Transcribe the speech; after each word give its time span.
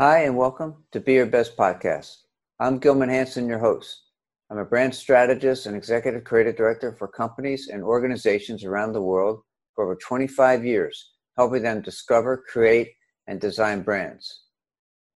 Hi, 0.00 0.20
and 0.20 0.34
welcome 0.34 0.76
to 0.92 1.00
Be 1.00 1.12
Your 1.12 1.26
Best 1.26 1.58
Podcast. 1.58 2.22
I'm 2.58 2.78
Gilman 2.78 3.10
Hanson, 3.10 3.46
your 3.46 3.58
host. 3.58 4.04
I'm 4.48 4.56
a 4.56 4.64
brand 4.64 4.94
strategist 4.94 5.66
and 5.66 5.76
executive 5.76 6.24
creative 6.24 6.56
director 6.56 6.96
for 6.98 7.06
companies 7.06 7.68
and 7.68 7.82
organizations 7.82 8.64
around 8.64 8.94
the 8.94 9.02
world 9.02 9.42
for 9.74 9.84
over 9.84 9.96
25 9.96 10.64
years, 10.64 11.10
helping 11.36 11.64
them 11.64 11.82
discover, 11.82 12.42
create, 12.50 12.92
and 13.26 13.42
design 13.42 13.82
brands. 13.82 14.44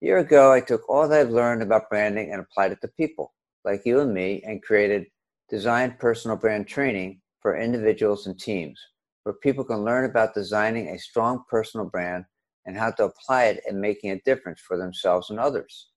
A 0.03 0.05
year 0.05 0.19
ago, 0.19 0.53
I 0.53 0.61
took 0.61 0.87
all 0.87 1.09
that 1.09 1.19
I've 1.19 1.31
learned 1.31 1.63
about 1.63 1.89
branding 1.89 2.33
and 2.33 2.43
applied 2.43 2.73
it 2.73 2.83
to 2.83 2.89
people 2.89 3.33
like 3.65 3.87
you 3.87 4.01
and 4.01 4.13
me 4.13 4.43
and 4.47 4.63
created 4.63 5.07
Design 5.49 5.97
Personal 5.99 6.37
Brand 6.37 6.69
Training 6.69 7.23
for 7.41 7.57
individuals 7.57 8.27
and 8.27 8.39
teams, 8.39 8.79
where 9.23 9.37
people 9.37 9.65
can 9.65 9.83
learn 9.83 10.05
about 10.05 10.35
designing 10.35 10.89
a 10.89 10.99
strong 10.99 11.43
personal 11.49 11.87
brand 11.87 12.27
and 12.67 12.77
how 12.77 12.91
to 12.93 13.05
apply 13.05 13.45
it 13.45 13.63
and 13.69 13.81
making 13.81 14.11
a 14.11 14.21
difference 14.21 14.61
for 14.61 14.77
themselves 14.77 15.31
and 15.31 15.39
others. 15.39 15.89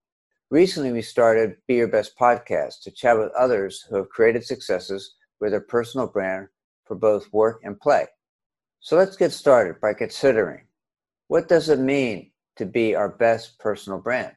Recently, 0.50 0.92
we 0.92 1.02
started 1.02 1.58
Be 1.68 1.76
Your 1.76 1.88
Best 1.88 2.18
podcast 2.18 2.82
to 2.84 2.92
chat 2.92 3.18
with 3.18 3.32
others 3.34 3.86
who 3.90 3.98
have 3.98 4.10
created 4.10 4.46
successes 4.46 5.16
with 5.40 5.52
their 5.52 5.62
personal 5.62 6.08
brand 6.08 6.48
for 6.86 6.96
both 6.96 7.32
work 7.34 7.60
and 7.64 7.80
play. 7.80 8.06
So 8.80 8.96
let's 8.96 9.18
get 9.18 9.34
started 9.34 9.82
by 9.82 9.94
considering 9.94 10.62
what 11.28 11.50
does 11.50 11.68
it 11.68 11.80
mean 11.80 12.32
to 12.56 12.66
be 12.66 12.96
our 12.96 13.10
best 13.10 13.60
personal 13.60 14.00
brand? 14.00 14.36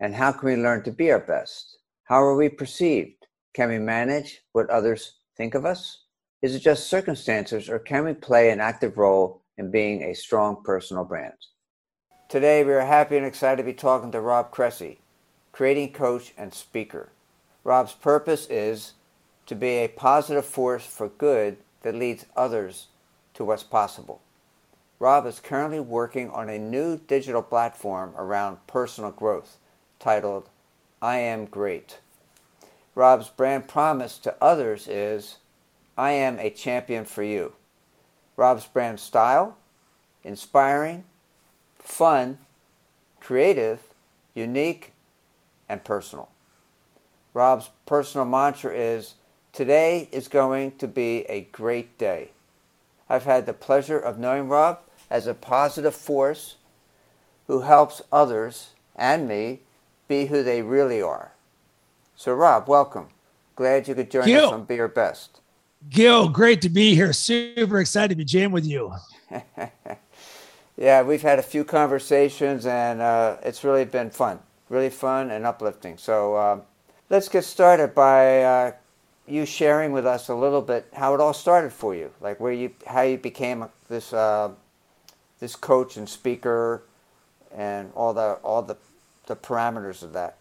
And 0.00 0.14
how 0.14 0.32
can 0.32 0.48
we 0.48 0.56
learn 0.56 0.82
to 0.84 0.92
be 0.92 1.10
our 1.10 1.20
best? 1.20 1.78
How 2.04 2.22
are 2.22 2.36
we 2.36 2.50
perceived? 2.50 3.26
Can 3.54 3.70
we 3.70 3.78
manage 3.78 4.42
what 4.52 4.68
others 4.68 5.20
think 5.36 5.54
of 5.54 5.64
us? 5.64 6.04
Is 6.42 6.54
it 6.54 6.60
just 6.60 6.90
circumstances 6.90 7.70
or 7.70 7.78
can 7.78 8.04
we 8.04 8.12
play 8.12 8.50
an 8.50 8.60
active 8.60 8.98
role 8.98 9.43
in 9.56 9.70
being 9.70 10.02
a 10.02 10.14
strong 10.14 10.62
personal 10.64 11.04
brand? 11.04 11.34
Today, 12.28 12.64
we 12.64 12.72
are 12.72 12.86
happy 12.86 13.16
and 13.16 13.26
excited 13.26 13.58
to 13.58 13.62
be 13.62 13.74
talking 13.74 14.10
to 14.12 14.20
Rob 14.20 14.50
Cressy, 14.50 14.98
creating 15.52 15.92
coach 15.92 16.32
and 16.36 16.52
speaker. 16.52 17.10
Rob's 17.62 17.92
purpose 17.92 18.46
is 18.50 18.94
to 19.46 19.54
be 19.54 19.68
a 19.68 19.88
positive 19.88 20.44
force 20.44 20.84
for 20.84 21.08
good 21.08 21.58
that 21.82 21.94
leads 21.94 22.26
others 22.36 22.88
to 23.34 23.44
what's 23.44 23.62
possible. 23.62 24.20
Rob 24.98 25.26
is 25.26 25.40
currently 25.40 25.80
working 25.80 26.30
on 26.30 26.48
a 26.48 26.58
new 26.58 26.96
digital 26.96 27.42
platform 27.42 28.14
around 28.16 28.66
personal 28.66 29.10
growth 29.10 29.58
titled 29.98 30.48
I 31.02 31.18
Am 31.18 31.44
Great. 31.44 31.98
Rob's 32.94 33.28
brand 33.28 33.68
promise 33.68 34.18
to 34.18 34.34
others 34.40 34.88
is 34.88 35.36
I 35.98 36.12
am 36.12 36.38
a 36.38 36.50
champion 36.50 37.04
for 37.04 37.22
you. 37.22 37.52
Rob's 38.36 38.66
brand 38.66 39.00
style 39.00 39.56
inspiring, 40.24 41.04
fun, 41.78 42.38
creative, 43.20 43.80
unique, 44.34 44.92
and 45.68 45.84
personal. 45.84 46.30
Rob's 47.34 47.70
personal 47.86 48.24
mantra 48.24 48.72
is 48.74 49.14
Today 49.52 50.08
is 50.10 50.26
going 50.26 50.72
to 50.78 50.88
be 50.88 51.18
a 51.28 51.42
great 51.52 51.96
day. 51.96 52.30
I've 53.08 53.24
had 53.24 53.46
the 53.46 53.52
pleasure 53.52 53.98
of 53.98 54.18
knowing 54.18 54.48
Rob 54.48 54.80
as 55.08 55.28
a 55.28 55.34
positive 55.34 55.94
force 55.94 56.56
who 57.46 57.60
helps 57.60 58.02
others 58.10 58.70
and 58.96 59.28
me 59.28 59.60
be 60.08 60.26
who 60.26 60.42
they 60.42 60.62
really 60.62 61.00
are. 61.00 61.32
So, 62.16 62.34
Rob, 62.34 62.68
welcome. 62.68 63.08
Glad 63.54 63.86
you 63.86 63.94
could 63.94 64.10
join 64.10 64.26
Gil. 64.26 64.46
us 64.46 64.52
on 64.52 64.64
Be 64.64 64.74
Your 64.74 64.88
Best. 64.88 65.40
Gil, 65.90 66.28
great 66.28 66.62
to 66.62 66.68
be 66.68 66.94
here. 66.94 67.12
Super 67.12 67.80
excited 67.80 68.10
to 68.10 68.14
be 68.16 68.24
jamming 68.24 68.52
with 68.52 68.66
you. 68.66 68.92
yeah, 70.76 71.02
we've 71.02 71.22
had 71.22 71.38
a 71.38 71.42
few 71.42 71.64
conversations 71.64 72.66
and 72.66 73.00
uh, 73.00 73.36
it's 73.42 73.64
really 73.64 73.84
been 73.84 74.10
fun, 74.10 74.38
really 74.68 74.90
fun 74.90 75.30
and 75.30 75.44
uplifting. 75.46 75.96
So, 75.98 76.34
uh, 76.34 76.60
let's 77.10 77.28
get 77.28 77.44
started 77.44 77.94
by 77.94 78.42
uh, 78.42 78.72
you 79.26 79.46
sharing 79.46 79.92
with 79.92 80.06
us 80.06 80.28
a 80.28 80.34
little 80.34 80.62
bit 80.62 80.86
how 80.92 81.14
it 81.14 81.20
all 81.20 81.34
started 81.34 81.72
for 81.72 81.94
you, 81.94 82.10
like 82.20 82.40
where 82.40 82.52
you, 82.52 82.72
how 82.86 83.02
you 83.02 83.18
became 83.18 83.66
this, 83.88 84.12
uh, 84.12 84.50
this 85.40 85.56
coach 85.56 85.96
and 85.96 86.08
speaker, 86.08 86.82
and 87.54 87.92
all 87.94 88.12
the 88.12 88.38
all 88.42 88.62
the 88.62 88.76
the 89.26 89.36
parameters 89.36 90.02
of 90.02 90.12
that. 90.12 90.36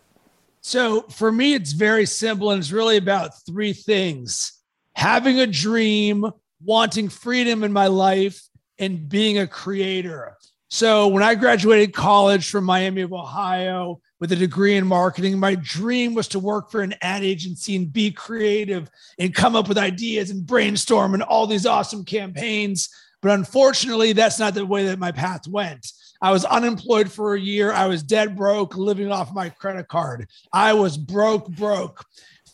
So 0.61 1.01
for 1.03 1.31
me, 1.31 1.53
it's 1.53 1.73
very 1.73 2.05
simple, 2.05 2.51
and 2.51 2.59
it's 2.59 2.71
really 2.71 2.97
about 2.97 3.45
three 3.45 3.73
things: 3.73 4.53
having 4.95 5.39
a 5.39 5.47
dream, 5.47 6.25
wanting 6.63 7.09
freedom 7.09 7.63
in 7.63 7.71
my 7.73 7.87
life, 7.87 8.41
and 8.79 9.07
being 9.07 9.37
a 9.39 9.47
creator. 9.47 10.35
So 10.69 11.07
when 11.07 11.21
I 11.23 11.35
graduated 11.35 11.93
college 11.93 12.49
from 12.49 12.63
Miami 12.63 13.01
of 13.01 13.13
Ohio, 13.13 14.01
with 14.23 14.31
a 14.31 14.37
degree 14.37 14.77
in 14.77 14.87
marketing. 14.87 15.37
My 15.37 15.55
dream 15.55 16.13
was 16.13 16.29
to 16.29 16.39
work 16.39 16.71
for 16.71 16.81
an 16.81 16.95
ad 17.01 17.25
agency 17.25 17.75
and 17.75 17.91
be 17.91 18.09
creative 18.09 18.89
and 19.19 19.35
come 19.35 19.53
up 19.53 19.67
with 19.67 19.77
ideas 19.77 20.29
and 20.29 20.47
brainstorm 20.47 21.13
and 21.13 21.21
all 21.21 21.45
these 21.45 21.65
awesome 21.65 22.05
campaigns. 22.05 22.87
But 23.21 23.31
unfortunately, 23.31 24.13
that's 24.13 24.39
not 24.39 24.53
the 24.53 24.65
way 24.65 24.85
that 24.85 24.97
my 24.97 25.11
path 25.11 25.45
went. 25.45 25.91
I 26.21 26.31
was 26.31 26.45
unemployed 26.45 27.11
for 27.11 27.33
a 27.33 27.39
year. 27.39 27.73
I 27.73 27.87
was 27.87 28.01
dead 28.01 28.37
broke, 28.37 28.77
living 28.77 29.11
off 29.11 29.33
my 29.33 29.49
credit 29.49 29.89
card. 29.89 30.29
I 30.53 30.71
was 30.71 30.97
broke, 30.97 31.49
broke. 31.49 32.05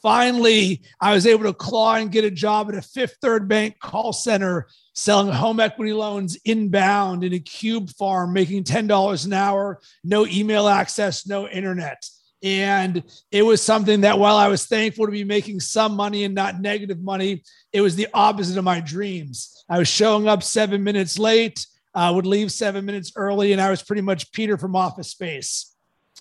Finally, 0.01 0.81
I 1.01 1.13
was 1.13 1.27
able 1.27 1.43
to 1.43 1.53
claw 1.53 1.95
and 1.95 2.11
get 2.11 2.23
a 2.23 2.31
job 2.31 2.69
at 2.69 2.75
a 2.75 2.81
Fifth 2.81 3.17
Third 3.21 3.47
Bank 3.47 3.79
call 3.79 4.13
center 4.13 4.67
selling 4.93 5.31
home 5.31 5.59
equity 5.59 5.93
loans 5.93 6.37
inbound 6.45 7.23
in 7.23 7.33
a 7.33 7.39
cube 7.39 7.89
farm, 7.91 8.31
making 8.31 8.63
$10 8.63 9.25
an 9.25 9.33
hour, 9.33 9.79
no 10.03 10.25
email 10.25 10.67
access, 10.67 11.27
no 11.27 11.47
internet. 11.47 12.07
And 12.41 13.03
it 13.31 13.43
was 13.43 13.61
something 13.61 14.01
that 14.01 14.17
while 14.17 14.37
I 14.37 14.47
was 14.47 14.65
thankful 14.65 15.05
to 15.05 15.11
be 15.11 15.25
making 15.25 15.59
some 15.59 15.95
money 15.95 16.23
and 16.23 16.33
not 16.33 16.61
negative 16.61 17.01
money, 17.01 17.43
it 17.73 17.81
was 17.81 17.97
the 17.97 18.07
opposite 18.13 18.57
of 18.57 18.63
my 18.63 18.79
dreams. 18.79 19.65
I 19.69 19.77
was 19.77 19.89
showing 19.89 20.29
up 20.29 20.43
seven 20.43 20.81
minutes 20.81 21.19
late, 21.19 21.65
uh, 21.93 22.13
would 22.15 22.25
leave 22.25 22.53
seven 22.53 22.85
minutes 22.85 23.11
early, 23.17 23.51
and 23.51 23.61
I 23.61 23.69
was 23.69 23.83
pretty 23.83 24.01
much 24.01 24.31
Peter 24.31 24.57
from 24.57 24.75
Office 24.75 25.09
Space. 25.09 25.75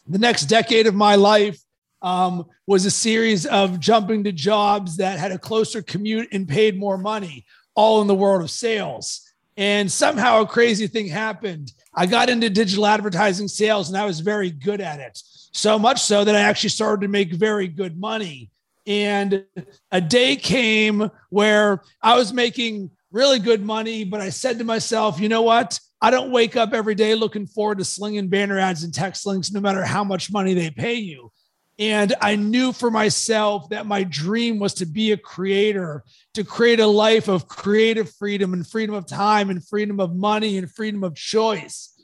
The 0.08 0.18
next 0.18 0.46
decade 0.46 0.88
of 0.88 0.94
my 0.94 1.14
life 1.14 1.60
um, 2.02 2.46
was 2.66 2.84
a 2.84 2.90
series 2.90 3.46
of 3.46 3.80
jumping 3.80 4.24
to 4.24 4.32
jobs 4.32 4.96
that 4.98 5.18
had 5.18 5.32
a 5.32 5.38
closer 5.38 5.82
commute 5.82 6.28
and 6.32 6.48
paid 6.48 6.78
more 6.78 6.98
money 6.98 7.44
all 7.74 8.00
in 8.00 8.06
the 8.06 8.14
world 8.14 8.42
of 8.42 8.50
sales. 8.50 9.24
And 9.56 9.90
somehow 9.90 10.42
a 10.42 10.46
crazy 10.46 10.86
thing 10.86 11.08
happened. 11.08 11.72
I 11.94 12.06
got 12.06 12.30
into 12.30 12.48
digital 12.48 12.86
advertising 12.86 13.48
sales 13.48 13.88
and 13.88 13.98
I 13.98 14.04
was 14.04 14.20
very 14.20 14.50
good 14.50 14.80
at 14.80 15.00
it. 15.00 15.20
So 15.52 15.78
much 15.78 16.00
so 16.00 16.24
that 16.24 16.36
I 16.36 16.40
actually 16.40 16.70
started 16.70 17.02
to 17.02 17.08
make 17.08 17.32
very 17.32 17.66
good 17.66 17.98
money. 17.98 18.50
And 18.86 19.44
a 19.90 20.00
day 20.00 20.36
came 20.36 21.10
where 21.30 21.82
I 22.00 22.16
was 22.16 22.32
making 22.32 22.90
really 23.10 23.38
good 23.38 23.64
money, 23.64 24.04
but 24.04 24.20
I 24.20 24.30
said 24.30 24.58
to 24.58 24.64
myself, 24.64 25.18
you 25.20 25.28
know 25.28 25.42
what? 25.42 25.80
I 26.00 26.10
don't 26.10 26.30
wake 26.30 26.56
up 26.56 26.72
every 26.72 26.94
day 26.94 27.14
looking 27.14 27.46
forward 27.46 27.78
to 27.78 27.84
slinging 27.84 28.28
banner 28.28 28.58
ads 28.58 28.84
and 28.84 28.94
text 28.94 29.26
links, 29.26 29.50
no 29.50 29.60
matter 29.60 29.84
how 29.84 30.04
much 30.04 30.30
money 30.30 30.54
they 30.54 30.70
pay 30.70 30.94
you. 30.94 31.32
And 31.78 32.14
I 32.20 32.34
knew 32.34 32.72
for 32.72 32.90
myself 32.90 33.68
that 33.68 33.86
my 33.86 34.02
dream 34.02 34.58
was 34.58 34.74
to 34.74 34.86
be 34.86 35.12
a 35.12 35.16
creator, 35.16 36.02
to 36.34 36.42
create 36.42 36.80
a 36.80 36.86
life 36.86 37.28
of 37.28 37.46
creative 37.46 38.12
freedom 38.14 38.52
and 38.52 38.66
freedom 38.66 38.96
of 38.96 39.06
time 39.06 39.48
and 39.48 39.64
freedom 39.64 40.00
of 40.00 40.16
money 40.16 40.58
and 40.58 40.70
freedom 40.70 41.04
of 41.04 41.14
choice. 41.14 41.94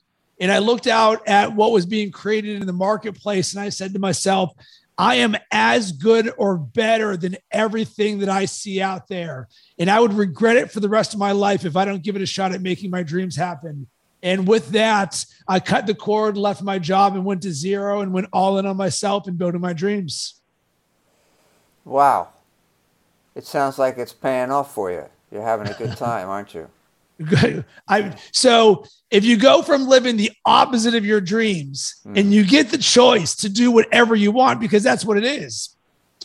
And 0.40 0.52
I 0.52 0.58
looked 0.58 0.86
out 0.86 1.26
at 1.28 1.54
what 1.54 1.72
was 1.72 1.86
being 1.86 2.12
created 2.12 2.60
in 2.60 2.66
the 2.66 2.72
marketplace 2.72 3.54
and 3.54 3.62
I 3.62 3.68
said 3.68 3.92
to 3.94 3.98
myself, 3.98 4.52
I 4.96 5.16
am 5.16 5.34
as 5.50 5.90
good 5.90 6.32
or 6.36 6.56
better 6.56 7.16
than 7.16 7.36
everything 7.50 8.20
that 8.20 8.28
I 8.28 8.44
see 8.44 8.80
out 8.80 9.08
there. 9.08 9.48
And 9.78 9.90
I 9.90 9.98
would 9.98 10.12
regret 10.12 10.56
it 10.56 10.70
for 10.70 10.78
the 10.78 10.88
rest 10.88 11.14
of 11.14 11.18
my 11.18 11.32
life 11.32 11.64
if 11.64 11.76
I 11.76 11.84
don't 11.84 12.02
give 12.02 12.14
it 12.14 12.22
a 12.22 12.26
shot 12.26 12.54
at 12.54 12.62
making 12.62 12.90
my 12.90 13.02
dreams 13.02 13.34
happen. 13.34 13.88
And 14.24 14.48
with 14.48 14.70
that, 14.70 15.22
I 15.46 15.60
cut 15.60 15.86
the 15.86 15.94
cord, 15.94 16.38
left 16.38 16.62
my 16.62 16.78
job, 16.78 17.14
and 17.14 17.26
went 17.26 17.42
to 17.42 17.52
zero 17.52 18.00
and 18.00 18.10
went 18.10 18.28
all 18.32 18.58
in 18.58 18.64
on 18.64 18.78
myself 18.78 19.28
and 19.28 19.36
building 19.36 19.60
my 19.60 19.74
dreams. 19.74 20.40
Wow. 21.84 22.30
It 23.34 23.44
sounds 23.44 23.78
like 23.78 23.98
it's 23.98 24.14
paying 24.14 24.50
off 24.50 24.72
for 24.72 24.90
you. 24.90 25.04
You're 25.30 25.42
having 25.42 25.68
a 25.68 25.74
good 25.74 25.94
time, 25.98 26.28
aren't 26.28 26.54
you? 26.54 26.70
I 27.86 28.16
so 28.32 28.86
if 29.08 29.24
you 29.24 29.36
go 29.36 29.62
from 29.62 29.86
living 29.86 30.16
the 30.16 30.32
opposite 30.44 30.96
of 30.96 31.04
your 31.04 31.20
dreams 31.20 32.00
mm. 32.04 32.18
and 32.18 32.34
you 32.34 32.44
get 32.44 32.70
the 32.70 32.78
choice 32.78 33.36
to 33.36 33.48
do 33.48 33.70
whatever 33.70 34.16
you 34.16 34.32
want 34.32 34.58
because 34.58 34.82
that's 34.82 35.04
what 35.04 35.16
it 35.16 35.24
is. 35.24 35.76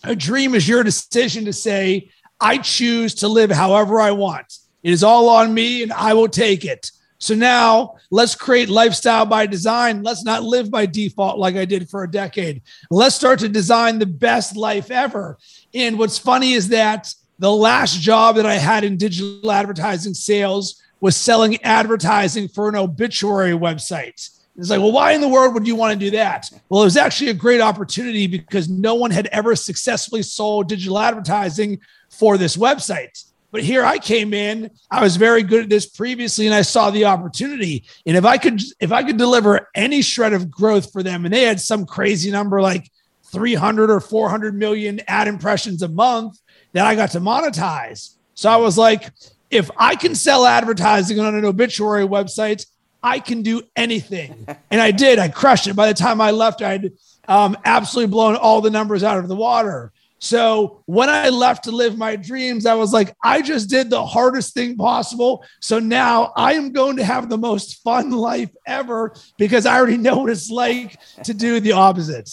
A 0.04 0.16
dream 0.16 0.56
is 0.56 0.68
your 0.68 0.84
decision 0.84 1.45
to 1.45 1.54
say, 1.54 2.10
I 2.40 2.57
choose 2.57 3.13
to 3.16 3.28
live 3.28 3.52
however 3.52 4.00
I 4.00 4.12
want. 4.12 4.57
It 4.81 4.92
is 4.92 5.04
all 5.04 5.30
on 5.30 5.54
me 5.54 5.84
and 5.84 5.94
I 5.94 6.13
will 6.13 6.30
take 6.30 6.66
it. 6.66 6.90
So 7.19 7.36
now 7.36 7.95
let's 8.12 8.33
create 8.33 8.69
lifestyle 8.69 9.25
by 9.25 9.45
design. 9.45 10.04
Let's 10.04 10.24
not 10.24 10.44
live 10.44 10.71
by 10.71 10.86
default 10.86 11.38
like 11.38 11.56
I 11.56 11.66
did 11.66 11.89
for 11.89 12.04
a 12.04 12.12
decade. 12.12 12.62
Let's 12.89 13.16
start 13.16 13.39
to 13.39 13.50
design 13.50 14.00
the 14.00 14.06
best 14.06 14.56
life 14.56 14.89
ever. 14.89 15.38
And 15.74 16.00
what's 16.00 16.18
funny 16.18 16.54
is 16.54 16.69
that 16.69 17.13
the 17.38 17.51
last 17.51 18.00
job 18.00 18.38
that 18.38 18.45
I 18.45 18.56
had 18.56 18.83
in 18.83 18.98
digital 18.98 19.51
advertising 19.51 20.13
sales 20.13 20.81
was 21.01 21.16
selling 21.16 21.62
advertising 21.63 22.48
for 22.48 22.69
an 22.69 22.75
obituary 22.75 23.51
website. 23.51 24.30
It's 24.57 24.69
like, 24.69 24.80
well, 24.80 24.92
why 24.92 25.13
in 25.13 25.21
the 25.21 25.27
world 25.27 25.54
would 25.54 25.68
you 25.68 25.75
want 25.75 25.94
to 25.94 26.06
do 26.06 26.12
that? 26.12 26.50
Well, 26.68 26.81
it 26.81 26.86
was 26.86 26.98
actually 26.98 27.30
a 27.30 27.33
great 27.33 27.62
opportunity 27.62 28.27
because 28.27 28.68
no 28.68 28.95
one 28.95 29.12
had 29.12 29.27
ever 29.27 29.56
successfully 29.56 30.21
sold 30.21 30.68
digital 30.68 31.00
advertising 31.00 31.80
for 32.10 32.38
this 32.38 32.57
website. 32.57 33.29
But 33.51 33.63
here 33.63 33.84
I 33.84 33.98
came 33.98 34.34
in, 34.34 34.69
I 34.92 35.01
was 35.01 35.16
very 35.16 35.42
good 35.44 35.63
at 35.63 35.69
this 35.69 35.88
previously 35.88 36.46
and 36.46 36.54
I 36.54 36.62
saw 36.62 36.92
the 36.92 37.06
opportunity. 37.06 37.84
And 38.06 38.16
if 38.16 38.25
I 38.25 38.38
could 38.38 38.62
if 38.80 38.92
I 38.92 39.04
could 39.04 39.18
deliver 39.18 39.68
any 39.74 40.01
shred 40.01 40.34
of 40.34 40.51
growth 40.51 40.92
for 40.92 41.01
them 41.01 41.25
and 41.25 41.34
they 41.34 41.44
had 41.44 41.60
some 41.60 41.86
crazy 41.86 42.31
number 42.31 42.62
like 42.62 42.90
300 43.31 43.90
or 43.90 44.00
400 44.00 44.56
million 44.56 45.01
ad 45.07 45.28
impressions 45.28 45.81
a 45.81 45.88
month 45.88 46.40
that 46.74 46.86
I 46.86 46.96
got 46.96 47.12
to 47.12 47.19
monetize. 47.19 48.16
So 48.36 48.50
I 48.50 48.57
was 48.57 48.78
like, 48.78 49.12
if 49.50 49.69
I 49.78 49.95
can 49.95 50.16
sell 50.16 50.45
advertising 50.45 51.19
on 51.19 51.36
an 51.36 51.45
obituary 51.45 52.06
website, 52.06 52.66
I 53.02 53.19
can 53.19 53.42
do 53.42 53.63
anything. 53.75 54.45
and 54.72 54.81
I 54.81 54.92
did. 54.92 55.19
I 55.19 55.30
crushed 55.30 55.68
it. 55.68 55.75
By 55.75 55.88
the 55.88 55.94
time 55.94 56.22
I 56.22 56.31
left, 56.31 56.62
I'd 56.62 56.92
um, 57.28 57.57
absolutely 57.66 58.12
blown 58.12 58.36
all 58.36 58.62
the 58.62 58.69
numbers 58.69 59.04
out 59.04 59.18
of 59.18 59.28
the 59.28 59.36
water. 59.36 59.92
So 60.19 60.83
when 60.86 61.10
I 61.10 61.30
left 61.30 61.63
to 61.63 61.71
live 61.71 61.98
my 61.98 62.18
dreams, 62.18 62.66
I 62.66 62.75
was 62.75 62.92
like, 62.92 63.16
I 63.24 63.42
just 63.42 63.69
did 63.69 63.89
the 63.89 64.06
hardest 64.06 64.54
thing 64.54 64.75
possible. 64.75 65.45
So 65.62 65.80
now 65.80 66.33
I 66.36 66.54
am 66.54 66.74
going 66.74 66.98
to 66.98 67.06
have 67.06 67.30
the 67.30 67.38
most 67.38 67.81
fun 67.83 68.12
life 68.30 68.50
ever 68.68 69.13
because 69.38 69.66
I 69.66 69.77
already 69.77 69.98
know 69.98 70.19
what 70.19 70.30
it's 70.30 70.50
like 70.50 71.00
to 71.24 71.33
do 71.33 71.60
the 71.60 71.71
opposite. 71.71 72.30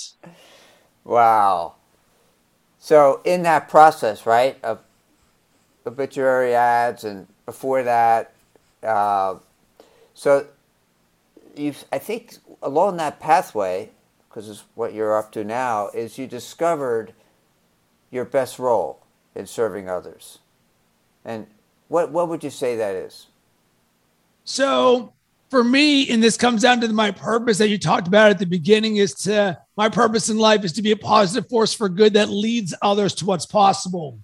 Wow. 1.05 1.75
So 2.81 3.21
in 3.25 3.43
that 3.45 3.69
process, 3.69 4.27
right, 4.27 4.59
of 4.65 4.81
obituary 5.87 6.55
ads 6.55 7.05
and 7.05 7.29
before 7.47 7.85
that, 7.85 8.33
uh, 8.83 9.37
so 10.15 10.47
you, 11.57 11.75
I 11.93 11.99
think 11.99 12.37
along 12.63 12.97
that 12.97 13.21
pathway, 13.21 13.91
because 14.29 14.49
it's 14.49 14.65
what 14.75 14.93
you're 14.93 15.17
up 15.17 15.31
to 15.33 15.45
now, 15.45 15.89
is 15.89 16.19
you 16.19 16.27
discovered 16.27 17.13
your 18.11 18.25
best 18.25 18.59
role 18.59 19.03
in 19.35 19.47
serving 19.47 19.89
others. 19.89 20.39
And 21.25 21.47
what 21.89 22.11
what 22.11 22.29
would 22.29 22.43
you 22.45 22.51
say 22.51 22.77
that 22.77 22.95
is? 22.95 23.27
So 24.45 25.13
for 25.51 25.63
me, 25.63 26.09
and 26.11 26.23
this 26.23 26.37
comes 26.37 26.63
down 26.63 26.81
to 26.81 26.89
my 26.93 27.11
purpose 27.11 27.59
that 27.59 27.69
you 27.69 27.79
talked 27.79 28.09
about 28.09 28.31
at 28.31 28.39
the 28.39 28.47
beginning, 28.47 28.97
is 28.97 29.15
to 29.15 29.59
my 29.77 29.89
purpose 29.89 30.29
in 30.29 30.39
life 30.39 30.65
is 30.65 30.73
to 30.73 30.83
be 30.83 30.93
a 30.93 30.97
positive 30.97 31.49
force 31.49 31.73
for 31.73 31.89
good 31.89 32.15
that 32.15 32.29
leads 32.29 32.75
others 32.83 33.15
to 33.17 33.27
what's 33.27 33.47
possible. 33.47 34.19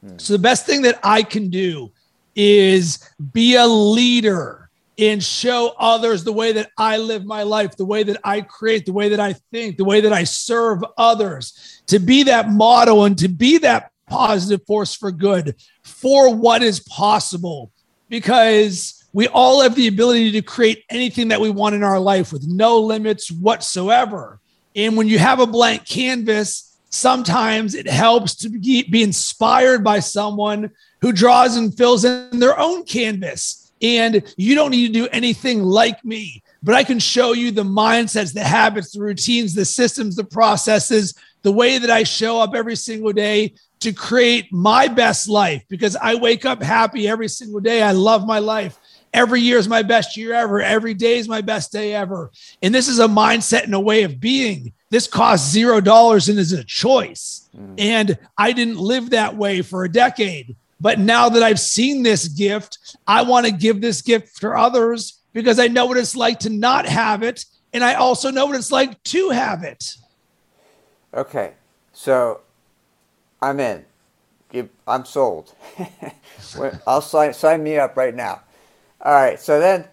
Hmm. 0.00 0.18
So 0.18 0.32
the 0.32 0.38
best 0.38 0.66
thing 0.66 0.82
that 0.82 0.98
I 1.02 1.22
can 1.22 1.50
do 1.50 1.92
is 2.34 3.08
be 3.32 3.54
a 3.54 3.66
leader 3.66 4.63
and 4.98 5.22
show 5.22 5.74
others 5.78 6.22
the 6.22 6.32
way 6.32 6.52
that 6.52 6.70
I 6.78 6.98
live 6.98 7.24
my 7.24 7.42
life, 7.42 7.76
the 7.76 7.84
way 7.84 8.02
that 8.04 8.20
I 8.22 8.42
create, 8.42 8.86
the 8.86 8.92
way 8.92 9.08
that 9.08 9.20
I 9.20 9.34
think, 9.52 9.76
the 9.76 9.84
way 9.84 10.00
that 10.00 10.12
I 10.12 10.24
serve 10.24 10.84
others, 10.96 11.82
to 11.88 11.98
be 11.98 12.24
that 12.24 12.50
model 12.50 13.04
and 13.04 13.18
to 13.18 13.28
be 13.28 13.58
that 13.58 13.90
positive 14.08 14.64
force 14.66 14.94
for 14.94 15.10
good 15.10 15.56
for 15.82 16.34
what 16.34 16.62
is 16.62 16.80
possible. 16.80 17.72
Because 18.08 19.04
we 19.12 19.26
all 19.28 19.62
have 19.62 19.74
the 19.74 19.88
ability 19.88 20.32
to 20.32 20.42
create 20.42 20.84
anything 20.90 21.28
that 21.28 21.40
we 21.40 21.50
want 21.50 21.74
in 21.74 21.82
our 21.82 21.98
life 21.98 22.32
with 22.32 22.46
no 22.46 22.78
limits 22.78 23.30
whatsoever. 23.30 24.40
And 24.76 24.96
when 24.96 25.08
you 25.08 25.18
have 25.18 25.40
a 25.40 25.46
blank 25.46 25.86
canvas, 25.86 26.78
sometimes 26.90 27.74
it 27.74 27.88
helps 27.88 28.36
to 28.36 28.48
be, 28.48 29.02
inspired 29.02 29.82
by 29.82 30.00
someone 30.00 30.70
who 31.00 31.12
draws 31.12 31.56
and 31.56 31.76
fills 31.76 32.04
in 32.04 32.38
their 32.38 32.58
own 32.58 32.84
canvas 32.84 33.63
and 33.84 34.34
you 34.38 34.54
don't 34.54 34.70
need 34.70 34.86
to 34.86 34.92
do 34.94 35.08
anything 35.12 35.62
like 35.62 36.02
me, 36.04 36.42
but 36.62 36.74
I 36.74 36.84
can 36.84 36.98
show 36.98 37.34
you 37.34 37.50
the 37.50 37.64
mindsets, 37.64 38.32
the 38.32 38.42
habits, 38.42 38.92
the 38.92 39.00
routines, 39.02 39.54
the 39.54 39.66
systems, 39.66 40.16
the 40.16 40.24
processes, 40.24 41.14
the 41.42 41.52
way 41.52 41.76
that 41.76 41.90
I 41.90 42.02
show 42.02 42.40
up 42.40 42.54
every 42.54 42.76
single 42.76 43.12
day 43.12 43.52
to 43.80 43.92
create 43.92 44.50
my 44.50 44.88
best 44.88 45.28
life 45.28 45.62
because 45.68 45.96
I 45.96 46.14
wake 46.14 46.46
up 46.46 46.62
happy 46.62 47.06
every 47.06 47.28
single 47.28 47.60
day. 47.60 47.82
I 47.82 47.92
love 47.92 48.26
my 48.26 48.38
life. 48.38 48.78
Every 49.12 49.42
year 49.42 49.58
is 49.58 49.68
my 49.68 49.82
best 49.82 50.16
year 50.16 50.32
ever. 50.32 50.62
Every 50.62 50.94
day 50.94 51.18
is 51.18 51.28
my 51.28 51.42
best 51.42 51.70
day 51.70 51.94
ever. 51.94 52.30
And 52.62 52.74
this 52.74 52.88
is 52.88 52.98
a 52.98 53.06
mindset 53.06 53.64
and 53.64 53.74
a 53.74 53.80
way 53.80 54.04
of 54.04 54.18
being. 54.18 54.72
This 54.88 55.06
costs 55.06 55.52
zero 55.52 55.82
dollars 55.82 56.30
and 56.30 56.38
is 56.38 56.52
a 56.52 56.64
choice. 56.64 57.50
Mm. 57.54 57.74
And 57.76 58.18
I 58.38 58.52
didn't 58.52 58.78
live 58.78 59.10
that 59.10 59.36
way 59.36 59.60
for 59.60 59.84
a 59.84 59.92
decade. 59.92 60.56
But 60.80 60.98
now 60.98 61.28
that 61.28 61.42
I've 61.42 61.60
seen 61.60 62.02
this 62.02 62.28
gift, 62.28 62.96
I 63.06 63.22
want 63.22 63.46
to 63.46 63.52
give 63.52 63.80
this 63.80 64.02
gift 64.02 64.40
to 64.40 64.50
others 64.50 65.20
because 65.32 65.58
I 65.58 65.68
know 65.68 65.86
what 65.86 65.96
it's 65.96 66.16
like 66.16 66.40
to 66.40 66.50
not 66.50 66.86
have 66.86 67.22
it. 67.22 67.44
And 67.72 67.82
I 67.82 67.94
also 67.94 68.30
know 68.30 68.46
what 68.46 68.56
it's 68.56 68.72
like 68.72 69.02
to 69.04 69.30
have 69.30 69.62
it. 69.62 69.96
Okay. 71.12 71.54
So 71.92 72.40
I'm 73.40 73.60
in. 73.60 73.84
I'm 74.86 75.04
sold. 75.04 75.54
I'll 76.86 77.00
sign, 77.00 77.32
sign 77.34 77.62
me 77.62 77.78
up 77.78 77.96
right 77.96 78.14
now. 78.14 78.42
All 79.00 79.12
right. 79.12 79.40
So 79.40 79.58
then 79.58 79.86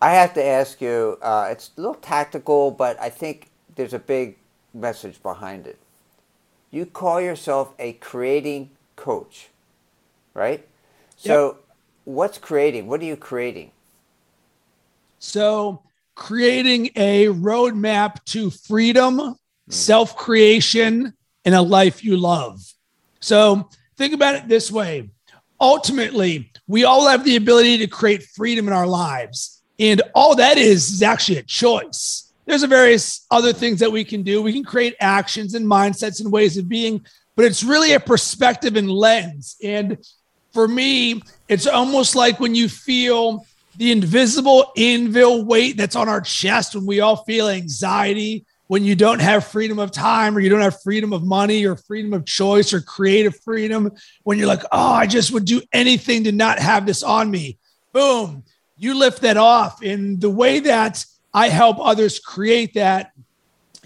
I 0.00 0.10
have 0.10 0.34
to 0.34 0.44
ask 0.44 0.80
you 0.80 1.18
uh, 1.22 1.48
it's 1.50 1.70
a 1.76 1.80
little 1.80 1.94
tactical, 1.94 2.70
but 2.70 3.00
I 3.00 3.08
think 3.08 3.50
there's 3.76 3.94
a 3.94 3.98
big 3.98 4.36
message 4.74 5.22
behind 5.22 5.66
it. 5.66 5.78
You 6.70 6.86
call 6.86 7.20
yourself 7.20 7.74
a 7.78 7.92
creating 7.94 8.70
coach 8.96 9.50
right? 10.34 10.66
So, 11.16 11.46
yep. 11.46 11.56
what's 12.04 12.38
creating? 12.38 12.86
What 12.86 13.00
are 13.00 13.04
you 13.04 13.16
creating? 13.16 13.70
So, 15.18 15.82
creating 16.14 16.90
a 16.96 17.26
roadmap 17.26 18.24
to 18.26 18.50
freedom, 18.50 19.18
mm. 19.18 19.36
self 19.72 20.16
creation, 20.16 21.14
and 21.44 21.54
a 21.54 21.62
life 21.62 22.04
you 22.04 22.16
love. 22.16 22.60
So, 23.20 23.68
think 23.96 24.14
about 24.14 24.34
it 24.34 24.48
this 24.48 24.70
way 24.70 25.10
ultimately, 25.62 26.50
we 26.66 26.84
all 26.84 27.06
have 27.06 27.24
the 27.24 27.36
ability 27.36 27.78
to 27.78 27.86
create 27.86 28.24
freedom 28.24 28.66
in 28.66 28.74
our 28.74 28.86
lives. 28.86 29.62
And 29.78 30.02
all 30.14 30.34
that 30.36 30.58
is 30.58 30.90
is 30.90 31.02
actually 31.02 31.38
a 31.38 31.42
choice. 31.44 32.32
There's 32.44 32.64
a 32.64 32.68
various 32.68 33.24
other 33.30 33.52
things 33.52 33.78
that 33.80 33.92
we 33.92 34.04
can 34.04 34.22
do. 34.22 34.42
We 34.42 34.52
can 34.52 34.64
create 34.64 34.96
actions 35.00 35.54
and 35.54 35.64
mindsets 35.64 36.20
and 36.20 36.30
ways 36.30 36.58
of 36.58 36.68
being, 36.68 37.06
but 37.36 37.44
it's 37.44 37.62
really 37.62 37.92
a 37.92 38.00
perspective 38.00 38.76
and 38.76 38.90
lens. 38.90 39.56
And 39.62 39.98
for 40.52 40.68
me, 40.68 41.22
it's 41.48 41.66
almost 41.66 42.14
like 42.14 42.40
when 42.40 42.54
you 42.54 42.68
feel 42.68 43.44
the 43.76 43.90
invisible 43.90 44.72
invisible 44.76 45.44
weight 45.44 45.76
that's 45.76 45.96
on 45.96 46.08
our 46.08 46.20
chest 46.20 46.74
when 46.74 46.86
we 46.86 47.00
all 47.00 47.16
feel 47.24 47.48
anxiety, 47.48 48.44
when 48.66 48.84
you 48.84 48.94
don't 48.94 49.20
have 49.20 49.46
freedom 49.46 49.78
of 49.78 49.90
time 49.90 50.36
or 50.36 50.40
you 50.40 50.48
don't 50.48 50.60
have 50.60 50.80
freedom 50.82 51.12
of 51.12 51.22
money 51.22 51.66
or 51.66 51.76
freedom 51.76 52.12
of 52.12 52.24
choice 52.24 52.72
or 52.72 52.80
creative 52.80 53.38
freedom, 53.40 53.90
when 54.24 54.38
you're 54.38 54.46
like, 54.46 54.62
oh, 54.72 54.92
I 54.92 55.06
just 55.06 55.32
would 55.32 55.44
do 55.44 55.62
anything 55.72 56.24
to 56.24 56.32
not 56.32 56.58
have 56.58 56.86
this 56.86 57.02
on 57.02 57.30
me. 57.30 57.58
Boom, 57.92 58.44
you 58.76 58.94
lift 58.94 59.22
that 59.22 59.36
off. 59.36 59.82
And 59.82 60.20
the 60.20 60.30
way 60.30 60.60
that 60.60 61.04
I 61.34 61.48
help 61.48 61.78
others 61.80 62.18
create 62.18 62.74
that 62.74 63.12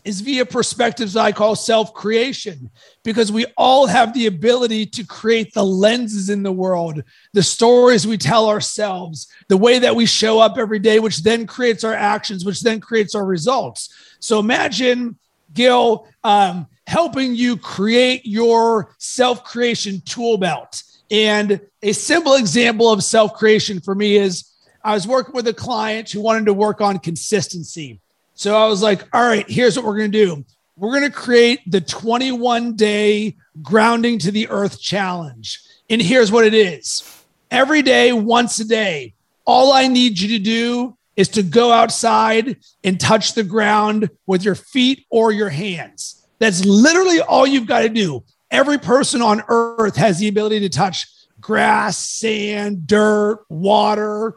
is 0.06 0.20
via 0.20 0.46
perspectives 0.46 1.16
I 1.16 1.32
call 1.32 1.56
self 1.56 1.92
creation, 1.92 2.70
because 3.02 3.32
we 3.32 3.44
all 3.56 3.86
have 3.86 4.14
the 4.14 4.26
ability 4.26 4.86
to 4.86 5.04
create 5.04 5.52
the 5.52 5.64
lenses 5.64 6.30
in 6.30 6.44
the 6.44 6.52
world, 6.52 7.02
the 7.32 7.42
stories 7.42 8.06
we 8.06 8.16
tell 8.16 8.48
ourselves, 8.48 9.26
the 9.48 9.56
way 9.56 9.80
that 9.80 9.96
we 9.96 10.06
show 10.06 10.38
up 10.38 10.58
every 10.58 10.78
day, 10.78 11.00
which 11.00 11.24
then 11.24 11.44
creates 11.44 11.82
our 11.82 11.92
actions, 11.92 12.44
which 12.44 12.60
then 12.60 12.80
creates 12.80 13.16
our 13.16 13.26
results. 13.26 14.16
So 14.20 14.38
imagine, 14.38 15.18
Gil, 15.52 16.06
um, 16.22 16.68
helping 16.86 17.34
you 17.34 17.56
create 17.56 18.24
your 18.24 18.94
self 18.98 19.42
creation 19.42 20.00
tool 20.04 20.38
belt. 20.38 20.84
And 21.10 21.60
a 21.82 21.92
simple 21.92 22.34
example 22.34 22.92
of 22.92 23.02
self 23.02 23.34
creation 23.34 23.80
for 23.80 23.96
me 23.96 24.16
is 24.16 24.52
I 24.84 24.94
was 24.94 25.08
working 25.08 25.34
with 25.34 25.48
a 25.48 25.54
client 25.54 26.12
who 26.12 26.20
wanted 26.20 26.46
to 26.46 26.54
work 26.54 26.80
on 26.80 27.00
consistency. 27.00 28.00
So 28.36 28.54
I 28.54 28.66
was 28.66 28.82
like, 28.82 29.02
all 29.14 29.26
right, 29.26 29.48
here's 29.48 29.76
what 29.76 29.86
we're 29.86 29.96
going 29.96 30.12
to 30.12 30.24
do. 30.24 30.44
We're 30.76 30.90
going 30.90 31.10
to 31.10 31.16
create 31.16 31.60
the 31.66 31.80
21 31.80 32.76
day 32.76 33.34
grounding 33.62 34.18
to 34.20 34.30
the 34.30 34.46
earth 34.50 34.78
challenge. 34.78 35.62
And 35.88 36.02
here's 36.02 36.30
what 36.30 36.44
it 36.44 36.52
is 36.52 37.24
every 37.50 37.80
day, 37.80 38.12
once 38.12 38.60
a 38.60 38.64
day, 38.66 39.14
all 39.46 39.72
I 39.72 39.88
need 39.88 40.18
you 40.20 40.36
to 40.36 40.44
do 40.44 40.98
is 41.16 41.28
to 41.30 41.42
go 41.42 41.72
outside 41.72 42.58
and 42.84 43.00
touch 43.00 43.32
the 43.32 43.42
ground 43.42 44.10
with 44.26 44.44
your 44.44 44.54
feet 44.54 45.06
or 45.08 45.32
your 45.32 45.48
hands. 45.48 46.26
That's 46.38 46.62
literally 46.62 47.20
all 47.20 47.46
you've 47.46 47.66
got 47.66 47.80
to 47.80 47.88
do. 47.88 48.22
Every 48.50 48.76
person 48.76 49.22
on 49.22 49.42
earth 49.48 49.96
has 49.96 50.18
the 50.18 50.28
ability 50.28 50.60
to 50.60 50.68
touch 50.68 51.06
grass, 51.40 51.96
sand, 51.96 52.86
dirt, 52.86 53.46
water, 53.48 54.36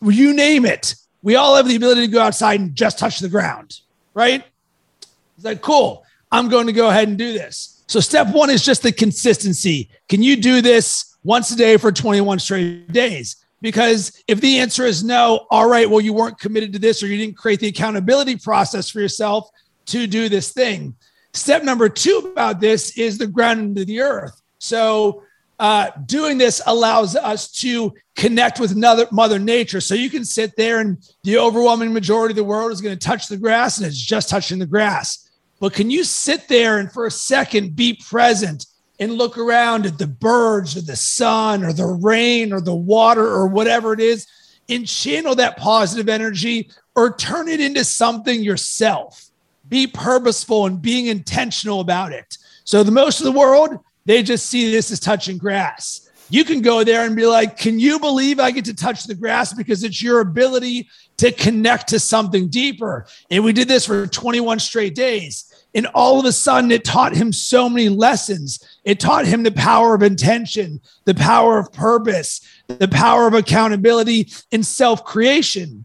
you 0.00 0.32
name 0.32 0.64
it 0.64 0.94
we 1.26 1.34
all 1.34 1.56
have 1.56 1.66
the 1.66 1.74
ability 1.74 2.02
to 2.02 2.06
go 2.06 2.20
outside 2.20 2.60
and 2.60 2.76
just 2.76 3.00
touch 3.00 3.18
the 3.18 3.28
ground, 3.28 3.80
right? 4.14 4.44
It's 5.34 5.44
like, 5.44 5.60
cool, 5.60 6.04
I'm 6.30 6.48
going 6.48 6.68
to 6.68 6.72
go 6.72 6.88
ahead 6.88 7.08
and 7.08 7.18
do 7.18 7.32
this. 7.32 7.82
So, 7.88 7.98
step 7.98 8.28
one 8.28 8.48
is 8.48 8.64
just 8.64 8.84
the 8.84 8.92
consistency. 8.92 9.90
Can 10.08 10.22
you 10.22 10.36
do 10.36 10.62
this 10.62 11.16
once 11.24 11.50
a 11.50 11.56
day 11.56 11.78
for 11.78 11.90
21 11.90 12.38
straight 12.38 12.92
days? 12.92 13.44
Because 13.60 14.22
if 14.28 14.40
the 14.40 14.60
answer 14.60 14.84
is 14.84 15.02
no, 15.02 15.48
all 15.50 15.68
right, 15.68 15.90
well, 15.90 16.00
you 16.00 16.12
weren't 16.12 16.38
committed 16.38 16.72
to 16.74 16.78
this 16.78 17.02
or 17.02 17.08
you 17.08 17.16
didn't 17.16 17.36
create 17.36 17.58
the 17.58 17.66
accountability 17.66 18.36
process 18.36 18.88
for 18.88 19.00
yourself 19.00 19.50
to 19.86 20.06
do 20.06 20.28
this 20.28 20.52
thing. 20.52 20.94
Step 21.34 21.64
number 21.64 21.88
two 21.88 22.30
about 22.32 22.60
this 22.60 22.96
is 22.96 23.18
the 23.18 23.26
ground 23.26 23.58
into 23.58 23.84
the 23.84 24.00
earth. 24.00 24.40
So, 24.58 25.24
uh, 25.58 25.90
doing 26.04 26.38
this 26.38 26.60
allows 26.66 27.16
us 27.16 27.50
to 27.50 27.94
connect 28.14 28.60
with 28.60 28.72
another 28.72 29.06
mother 29.10 29.38
nature. 29.38 29.80
So 29.80 29.94
you 29.94 30.10
can 30.10 30.24
sit 30.24 30.56
there 30.56 30.80
and 30.80 30.98
the 31.24 31.38
overwhelming 31.38 31.92
majority 31.92 32.32
of 32.32 32.36
the 32.36 32.44
world 32.44 32.72
is 32.72 32.80
going 32.80 32.96
to 32.96 33.06
touch 33.06 33.28
the 33.28 33.36
grass 33.36 33.78
and 33.78 33.86
it's 33.86 34.00
just 34.00 34.28
touching 34.28 34.58
the 34.58 34.66
grass. 34.66 35.30
But 35.58 35.72
can 35.72 35.90
you 35.90 36.04
sit 36.04 36.48
there 36.48 36.78
and 36.78 36.92
for 36.92 37.06
a 37.06 37.10
second 37.10 37.74
be 37.74 37.94
present 37.94 38.66
and 38.98 39.12
look 39.12 39.38
around 39.38 39.86
at 39.86 39.98
the 39.98 40.06
birds 40.06 40.76
or 40.76 40.82
the 40.82 40.96
sun 40.96 41.64
or 41.64 41.72
the 41.72 41.86
rain 41.86 42.52
or 42.52 42.60
the 42.60 42.74
water 42.74 43.26
or 43.26 43.48
whatever 43.48 43.92
it 43.92 44.00
is 44.00 44.26
and 44.68 44.86
channel 44.86 45.34
that 45.34 45.56
positive 45.56 46.08
energy 46.08 46.70
or 46.94 47.14
turn 47.14 47.48
it 47.48 47.60
into 47.60 47.84
something 47.84 48.42
yourself? 48.42 49.24
Be 49.68 49.86
purposeful 49.86 50.66
and 50.66 50.80
being 50.80 51.06
intentional 51.06 51.80
about 51.80 52.12
it. 52.12 52.36
So 52.64 52.82
the 52.82 52.92
most 52.92 53.20
of 53.20 53.24
the 53.24 53.38
world, 53.38 53.78
they 54.06 54.22
just 54.22 54.46
see 54.46 54.70
this 54.70 54.90
as 54.90 55.00
touching 55.00 55.36
grass. 55.36 56.08
You 56.28 56.44
can 56.44 56.60
go 56.60 56.82
there 56.82 57.04
and 57.04 57.14
be 57.14 57.26
like, 57.26 57.56
Can 57.56 57.78
you 57.78 58.00
believe 58.00 58.40
I 58.40 58.50
get 58.50 58.64
to 58.64 58.74
touch 58.74 59.04
the 59.04 59.14
grass? 59.14 59.52
Because 59.52 59.84
it's 59.84 60.02
your 60.02 60.20
ability 60.20 60.88
to 61.18 61.32
connect 61.32 61.88
to 61.88 62.00
something 62.00 62.48
deeper. 62.48 63.06
And 63.30 63.44
we 63.44 63.52
did 63.52 63.68
this 63.68 63.86
for 63.86 64.06
21 64.06 64.58
straight 64.58 64.94
days. 64.94 65.52
And 65.74 65.86
all 65.88 66.18
of 66.18 66.24
a 66.24 66.32
sudden, 66.32 66.70
it 66.70 66.84
taught 66.84 67.14
him 67.14 67.32
so 67.32 67.68
many 67.68 67.88
lessons. 67.88 68.80
It 68.84 68.98
taught 68.98 69.26
him 69.26 69.42
the 69.42 69.52
power 69.52 69.94
of 69.94 70.02
intention, 70.02 70.80
the 71.04 71.14
power 71.14 71.58
of 71.58 71.72
purpose, 71.72 72.40
the 72.66 72.88
power 72.88 73.26
of 73.26 73.34
accountability, 73.34 74.32
and 74.52 74.64
self 74.64 75.04
creation. 75.04 75.84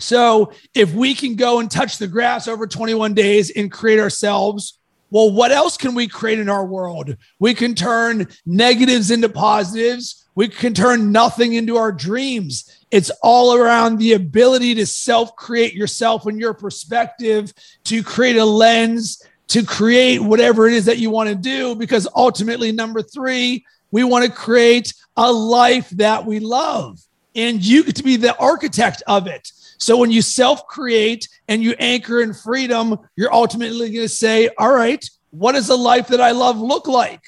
So, 0.00 0.52
if 0.74 0.92
we 0.92 1.14
can 1.14 1.34
go 1.34 1.60
and 1.60 1.70
touch 1.70 1.98
the 1.98 2.06
grass 2.06 2.46
over 2.46 2.66
21 2.66 3.14
days 3.14 3.50
and 3.50 3.70
create 3.70 3.98
ourselves 3.98 4.77
well, 5.10 5.30
what 5.30 5.52
else 5.52 5.76
can 5.76 5.94
we 5.94 6.06
create 6.06 6.38
in 6.38 6.48
our 6.48 6.64
world? 6.64 7.16
We 7.38 7.54
can 7.54 7.74
turn 7.74 8.28
negatives 8.44 9.10
into 9.10 9.28
positives. 9.28 10.26
We 10.34 10.48
can 10.48 10.74
turn 10.74 11.10
nothing 11.12 11.54
into 11.54 11.76
our 11.76 11.92
dreams. 11.92 12.78
It's 12.90 13.10
all 13.22 13.54
around 13.54 13.98
the 13.98 14.12
ability 14.12 14.74
to 14.76 14.86
self 14.86 15.34
create 15.36 15.74
yourself 15.74 16.26
and 16.26 16.38
your 16.38 16.54
perspective, 16.54 17.52
to 17.84 18.02
create 18.02 18.36
a 18.36 18.44
lens, 18.44 19.22
to 19.48 19.64
create 19.64 20.20
whatever 20.20 20.66
it 20.68 20.74
is 20.74 20.84
that 20.84 20.98
you 20.98 21.10
want 21.10 21.28
to 21.28 21.34
do. 21.34 21.74
Because 21.74 22.06
ultimately, 22.14 22.70
number 22.70 23.02
three, 23.02 23.64
we 23.90 24.04
want 24.04 24.24
to 24.24 24.30
create 24.30 24.92
a 25.16 25.32
life 25.32 25.88
that 25.90 26.24
we 26.24 26.38
love. 26.38 27.00
And 27.34 27.64
you 27.64 27.84
get 27.84 27.96
to 27.96 28.02
be 28.02 28.16
the 28.16 28.36
architect 28.38 29.02
of 29.06 29.26
it. 29.26 29.50
So 29.78 29.96
when 29.96 30.10
you 30.10 30.22
self 30.22 30.66
create 30.66 31.28
and 31.48 31.62
you 31.62 31.74
anchor 31.78 32.20
in 32.20 32.34
freedom, 32.34 32.98
you're 33.16 33.32
ultimately 33.32 33.90
going 33.90 34.04
to 34.04 34.08
say, 34.08 34.50
all 34.58 34.72
right, 34.72 35.08
what 35.30 35.52
does 35.52 35.68
a 35.68 35.76
life 35.76 36.08
that 36.08 36.20
I 36.20 36.32
love 36.32 36.58
look 36.58 36.86
like? 36.86 37.22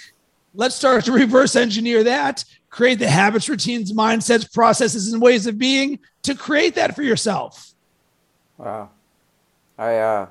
Let's 0.54 0.74
start 0.74 1.04
to 1.04 1.12
reverse 1.12 1.54
engineer 1.56 2.04
that, 2.04 2.44
create 2.68 2.98
the 2.98 3.08
habits, 3.08 3.48
routines, 3.48 3.92
mindsets, 3.92 4.52
processes, 4.52 5.12
and 5.12 5.22
ways 5.22 5.46
of 5.46 5.58
being 5.58 6.00
to 6.22 6.34
create 6.34 6.74
that 6.74 6.94
for 6.94 7.02
yourself. 7.02 7.72
Wow. 8.58 8.90
I, 9.78 9.96
uh, 9.96 10.26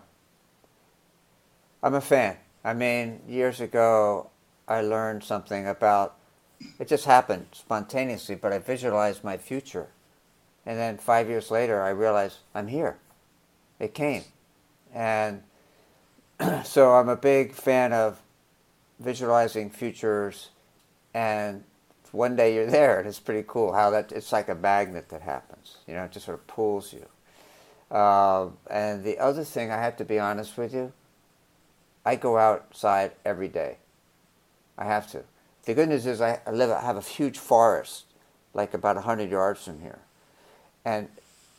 I'm 1.81 1.95
a 1.95 2.01
fan. 2.01 2.37
I 2.63 2.73
mean, 2.73 3.21
years 3.27 3.61
ago, 3.61 4.29
I 4.67 4.81
learned 4.81 5.23
something 5.23 5.65
about 5.67 6.15
it 6.77 6.87
just 6.87 7.05
happened 7.05 7.47
spontaneously, 7.53 8.35
but 8.35 8.51
I 8.51 8.59
visualized 8.59 9.23
my 9.23 9.37
future. 9.37 9.87
And 10.69 10.77
then 10.77 10.99
five 10.99 11.27
years 11.27 11.49
later, 11.49 11.81
I 11.81 11.89
realized 11.89 12.37
I'm 12.53 12.67
here. 12.67 12.99
It 13.79 13.95
came. 13.95 14.21
And 14.93 15.41
so 16.63 16.93
I'm 16.93 17.09
a 17.09 17.15
big 17.15 17.53
fan 17.53 17.91
of 17.91 18.21
visualizing 18.99 19.71
futures. 19.71 20.49
And 21.11 21.63
one 22.11 22.35
day 22.35 22.53
you're 22.53 22.67
there, 22.67 22.99
and 22.99 23.07
it's 23.07 23.19
pretty 23.19 23.43
cool 23.47 23.73
how 23.73 23.89
that 23.89 24.11
it's 24.11 24.31
like 24.31 24.47
a 24.47 24.53
magnet 24.53 25.09
that 25.09 25.21
happens. 25.21 25.77
You 25.87 25.95
know, 25.95 26.03
it 26.03 26.11
just 26.11 26.27
sort 26.27 26.37
of 26.37 26.45
pulls 26.45 26.93
you. 26.93 27.07
Uh, 27.89 28.49
and 28.69 29.03
the 29.03 29.17
other 29.17 29.43
thing, 29.43 29.71
I 29.71 29.81
have 29.81 29.97
to 29.97 30.05
be 30.05 30.19
honest 30.19 30.55
with 30.55 30.71
you, 30.71 30.93
I 32.05 32.15
go 32.15 32.37
outside 32.37 33.13
every 33.25 33.47
day. 33.47 33.77
I 34.77 34.85
have 34.85 35.09
to. 35.13 35.23
The 35.63 35.73
good 35.73 35.89
news 35.89 36.05
is 36.05 36.21
I 36.21 36.41
live, 36.51 36.69
I 36.69 36.81
have 36.81 36.97
a 36.97 37.01
huge 37.01 37.39
forest, 37.39 38.05
like 38.53 38.75
about 38.75 38.97
100 38.97 39.31
yards 39.31 39.63
from 39.63 39.81
here. 39.81 40.01
And 40.85 41.09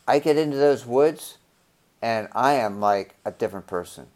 I 0.07 0.19
get 0.19 0.37
into 0.37 0.57
those 0.57 0.87
woods 0.87 1.39
and 2.03 2.29
I 2.33 2.55
am 2.55 2.81
like 2.81 3.15
a 3.25 3.31
different 3.31 3.67
person. 3.67 4.07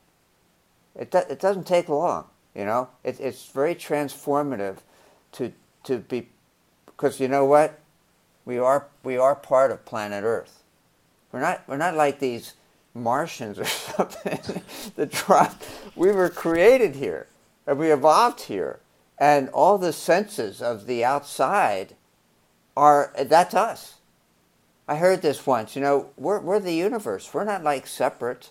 It, 0.98 1.10
do, 1.10 1.18
it 1.18 1.40
doesn't 1.40 1.66
take 1.66 1.88
long, 1.88 2.26
you 2.54 2.64
know? 2.64 2.88
It, 3.02 3.20
it's 3.20 3.46
very 3.46 3.74
transformative 3.74 4.78
to, 5.32 5.52
to 5.84 5.98
be, 5.98 6.28
because 6.86 7.20
you 7.20 7.28
know 7.28 7.44
what? 7.44 7.78
We 8.44 8.58
are, 8.58 8.86
we 9.02 9.16
are 9.16 9.34
part 9.34 9.70
of 9.70 9.84
planet 9.84 10.24
Earth. 10.24 10.62
We're 11.32 11.40
not, 11.40 11.62
we're 11.66 11.76
not 11.76 11.94
like 11.94 12.20
these 12.20 12.54
Martians 12.94 13.58
or 13.58 13.64
something 13.64 14.62
that 14.96 15.10
dropped. 15.10 15.66
We 15.94 16.12
were 16.12 16.28
created 16.28 16.96
here 16.96 17.26
and 17.66 17.78
we 17.78 17.90
evolved 17.92 18.42
here. 18.42 18.80
And 19.18 19.48
all 19.50 19.78
the 19.78 19.92
senses 19.92 20.60
of 20.60 20.86
the 20.86 21.04
outside 21.04 21.94
are, 22.76 23.12
that's 23.16 23.54
us 23.54 23.94
I 24.86 24.96
heard 24.96 25.22
this 25.22 25.46
once, 25.46 25.74
you 25.74 25.82
know, 25.82 26.10
we're, 26.16 26.40
we're 26.40 26.60
the 26.60 26.74
universe. 26.74 27.32
We're 27.32 27.44
not 27.44 27.64
like 27.64 27.86
separate. 27.86 28.50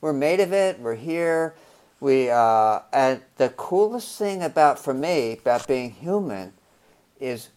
We're 0.00 0.14
made 0.14 0.40
of 0.40 0.52
it. 0.52 0.78
We're 0.78 0.94
here. 0.94 1.54
We, 2.00 2.30
uh, 2.30 2.80
and 2.92 3.20
the 3.36 3.50
coolest 3.50 4.16
thing 4.18 4.42
about, 4.42 4.78
for 4.78 4.94
me, 4.94 5.34
about 5.34 5.66
being 5.66 5.90
human 5.90 6.54
is 7.20 7.50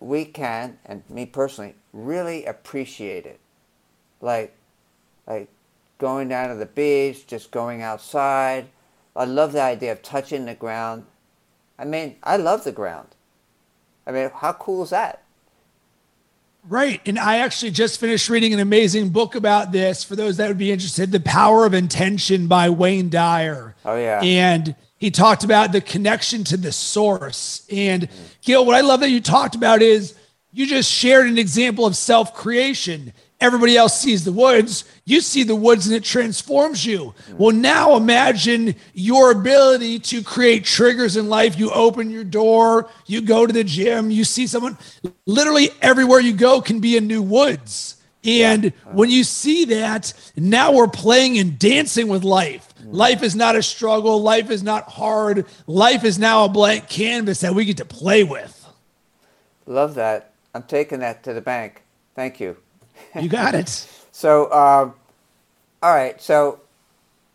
we 0.00 0.24
can, 0.24 0.78
and 0.84 1.08
me 1.08 1.26
personally, 1.26 1.74
really 1.92 2.44
appreciate 2.44 3.24
it. 3.24 3.40
Like, 4.20 4.54
like 5.26 5.48
going 5.98 6.28
down 6.28 6.48
to 6.48 6.54
the 6.56 6.66
beach, 6.66 7.26
just 7.26 7.50
going 7.50 7.82
outside. 7.82 8.66
I 9.14 9.24
love 9.24 9.52
the 9.52 9.62
idea 9.62 9.92
of 9.92 10.02
touching 10.02 10.44
the 10.44 10.54
ground. 10.54 11.04
I 11.78 11.84
mean, 11.84 12.16
I 12.22 12.36
love 12.36 12.64
the 12.64 12.72
ground. 12.72 13.08
I 14.06 14.12
mean, 14.12 14.30
how 14.34 14.52
cool 14.52 14.82
is 14.82 14.90
that? 14.90 15.22
Right. 16.68 17.00
And 17.06 17.18
I 17.18 17.38
actually 17.38 17.70
just 17.70 18.00
finished 18.00 18.28
reading 18.28 18.52
an 18.52 18.58
amazing 18.58 19.10
book 19.10 19.36
about 19.36 19.70
this 19.70 20.02
for 20.02 20.16
those 20.16 20.38
that 20.38 20.48
would 20.48 20.58
be 20.58 20.72
interested 20.72 21.12
The 21.12 21.20
Power 21.20 21.64
of 21.64 21.74
Intention 21.74 22.48
by 22.48 22.70
Wayne 22.70 23.08
Dyer. 23.08 23.76
Oh, 23.84 23.96
yeah. 23.96 24.20
And 24.20 24.74
he 24.98 25.10
talked 25.12 25.44
about 25.44 25.70
the 25.70 25.80
connection 25.80 26.42
to 26.44 26.56
the 26.56 26.72
source. 26.72 27.64
And 27.70 28.08
mm. 28.08 28.10
Gil, 28.42 28.66
what 28.66 28.74
I 28.74 28.80
love 28.80 29.00
that 29.00 29.10
you 29.10 29.20
talked 29.20 29.54
about 29.54 29.80
is 29.80 30.16
you 30.52 30.66
just 30.66 30.90
shared 30.90 31.28
an 31.28 31.38
example 31.38 31.86
of 31.86 31.96
self 31.96 32.34
creation 32.34 33.12
everybody 33.40 33.76
else 33.76 33.98
sees 33.98 34.24
the 34.24 34.32
woods. 34.32 34.84
You 35.04 35.20
see 35.20 35.42
the 35.42 35.56
woods 35.56 35.86
and 35.86 35.94
it 35.94 36.04
transforms 36.04 36.84
you. 36.84 37.14
Mm. 37.30 37.36
Well, 37.36 37.54
now 37.54 37.96
imagine 37.96 38.74
your 38.94 39.30
ability 39.30 39.98
to 40.00 40.22
create 40.22 40.64
triggers 40.64 41.16
in 41.16 41.28
life. 41.28 41.58
You 41.58 41.70
open 41.70 42.10
your 42.10 42.24
door, 42.24 42.88
you 43.06 43.20
go 43.20 43.46
to 43.46 43.52
the 43.52 43.64
gym, 43.64 44.10
you 44.10 44.24
see 44.24 44.46
someone, 44.46 44.78
literally 45.26 45.70
everywhere 45.82 46.20
you 46.20 46.32
go 46.32 46.60
can 46.60 46.80
be 46.80 46.96
a 46.96 47.00
new 47.00 47.22
woods. 47.22 47.96
And 48.24 48.72
when 48.90 49.08
you 49.08 49.22
see 49.22 49.66
that, 49.66 50.12
now 50.34 50.72
we're 50.72 50.88
playing 50.88 51.38
and 51.38 51.56
dancing 51.58 52.08
with 52.08 52.24
life. 52.24 52.74
Mm. 52.80 52.92
Life 52.92 53.22
is 53.22 53.36
not 53.36 53.54
a 53.54 53.62
struggle. 53.62 54.20
Life 54.20 54.50
is 54.50 54.64
not 54.64 54.88
hard. 54.88 55.46
Life 55.68 56.02
is 56.02 56.18
now 56.18 56.44
a 56.44 56.48
blank 56.48 56.88
canvas 56.88 57.40
that 57.40 57.54
we 57.54 57.64
get 57.64 57.76
to 57.76 57.84
play 57.84 58.24
with. 58.24 58.66
Love 59.66 59.94
that. 59.94 60.32
I'm 60.54 60.64
taking 60.64 61.00
that 61.00 61.22
to 61.24 61.34
the 61.34 61.40
bank. 61.40 61.82
Thank 62.16 62.40
you. 62.40 62.56
You 63.20 63.28
got 63.28 63.54
it. 63.54 63.68
so, 64.12 64.52
um, 64.52 64.94
all 65.82 65.94
right. 65.94 66.20
So, 66.20 66.60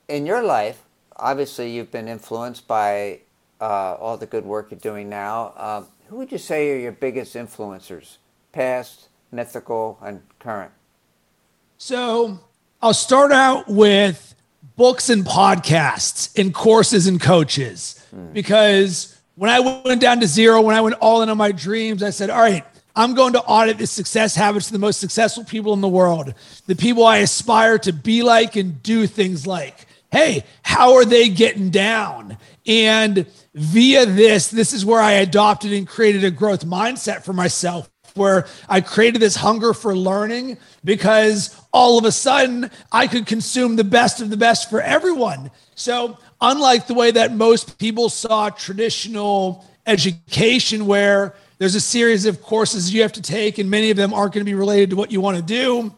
in 0.08 0.26
your 0.26 0.44
life, 0.44 0.84
obviously, 1.16 1.72
you've 1.72 1.92
been 1.92 2.08
influenced 2.08 2.68
by 2.68 3.20
uh, 3.60 3.96
all 3.96 4.18
the 4.18 4.26
good 4.26 4.46
work 4.46 4.72
you're 4.72 4.80
doing 4.80 5.10
now. 5.10 5.54
Um, 5.56 5.88
who 6.08 6.18
would 6.18 6.32
you 6.32 6.38
say 6.38 6.72
are 6.72 6.78
your 6.78 6.92
biggest 6.92 7.36
influencers, 7.36 8.18
past, 8.52 9.08
mythical, 9.32 9.98
and 10.02 10.22
current? 10.40 10.72
So, 11.78 12.40
I'll 12.82 12.94
start 12.94 13.32
out 13.32 13.68
with 13.68 14.36
books 14.76 15.10
and 15.10 15.24
podcasts 15.24 16.38
and 16.40 16.54
courses 16.54 17.08
and 17.08 17.22
coaches 17.22 18.04
hmm. 18.10 18.32
because 18.34 19.20
when 19.36 19.50
I 19.50 19.60
went 19.60 20.02
down 20.02 20.20
to 20.20 20.28
zero, 20.28 20.62
when 20.62 20.76
I 20.76 20.82
went 20.82 20.96
all 21.00 21.22
in 21.22 21.30
on 21.30 21.38
my 21.38 21.52
dreams, 21.52 22.04
I 22.04 22.10
said, 22.10 22.30
all 22.30 22.42
right, 22.42 22.66
I'm 22.96 23.14
going 23.14 23.34
to 23.34 23.42
audit 23.42 23.78
the 23.78 23.88
success 23.88 24.36
habits 24.36 24.68
of 24.68 24.74
the 24.74 24.80
most 24.80 25.00
successful 25.00 25.44
people 25.44 25.74
in 25.74 25.82
the 25.82 25.88
world, 25.88 26.34
the 26.68 26.76
people 26.76 27.06
I 27.06 27.18
aspire 27.18 27.78
to 27.80 27.94
be 27.94 28.24
like 28.24 28.56
and 28.56 28.82
do 28.84 29.08
things 29.08 29.48
like. 29.48 29.88
Hey, 30.12 30.44
how 30.62 30.96
are 30.96 31.06
they 31.06 31.30
getting 31.30 31.70
down? 31.70 32.38
And 32.68 33.26
via 33.54 34.06
this, 34.06 34.50
this 34.50 34.74
is 34.74 34.86
where 34.86 35.00
I 35.00 35.14
adopted 35.14 35.72
and 35.72 35.88
created 35.88 36.26
a 36.26 36.32
growth 36.32 36.66
mindset 36.66 37.24
for 37.24 37.32
myself 37.32 37.90
where 38.16 38.46
I 38.68 38.82
created 38.82 39.22
this 39.22 39.36
hunger 39.36 39.74
for 39.74 39.96
learning 39.96 40.58
because 40.84 41.56
all 41.72 41.98
of 41.98 42.06
a 42.06 42.12
sudden 42.12 42.70
I 42.92 43.08
could 43.08 43.26
consume 43.26 43.76
the 43.76 43.84
best 43.84 44.22
of 44.22 44.30
the 44.30 44.38
best 44.38 44.70
for 44.70 44.82
everyone. 44.82 45.52
So, 45.76 46.18
unlike 46.42 46.88
the 46.88 46.94
way 46.94 47.12
that 47.12 47.34
most 47.34 47.78
people 47.78 48.10
saw 48.10 48.50
traditional 48.50 49.66
education, 49.86 50.86
where 50.86 51.36
there's 51.62 51.76
a 51.76 51.80
series 51.80 52.26
of 52.26 52.42
courses 52.42 52.92
you 52.92 53.04
have 53.04 53.12
to 53.12 53.22
take, 53.22 53.60
and 53.60 53.70
many 53.70 53.92
of 53.92 53.96
them 53.96 54.16
aren't 54.16 54.34
going 54.34 54.44
to 54.44 54.50
be 54.50 54.56
related 54.56 54.90
to 54.90 54.96
what 54.96 55.12
you 55.12 55.22
want 55.22 55.38
to 55.38 55.44
do, 55.44 55.96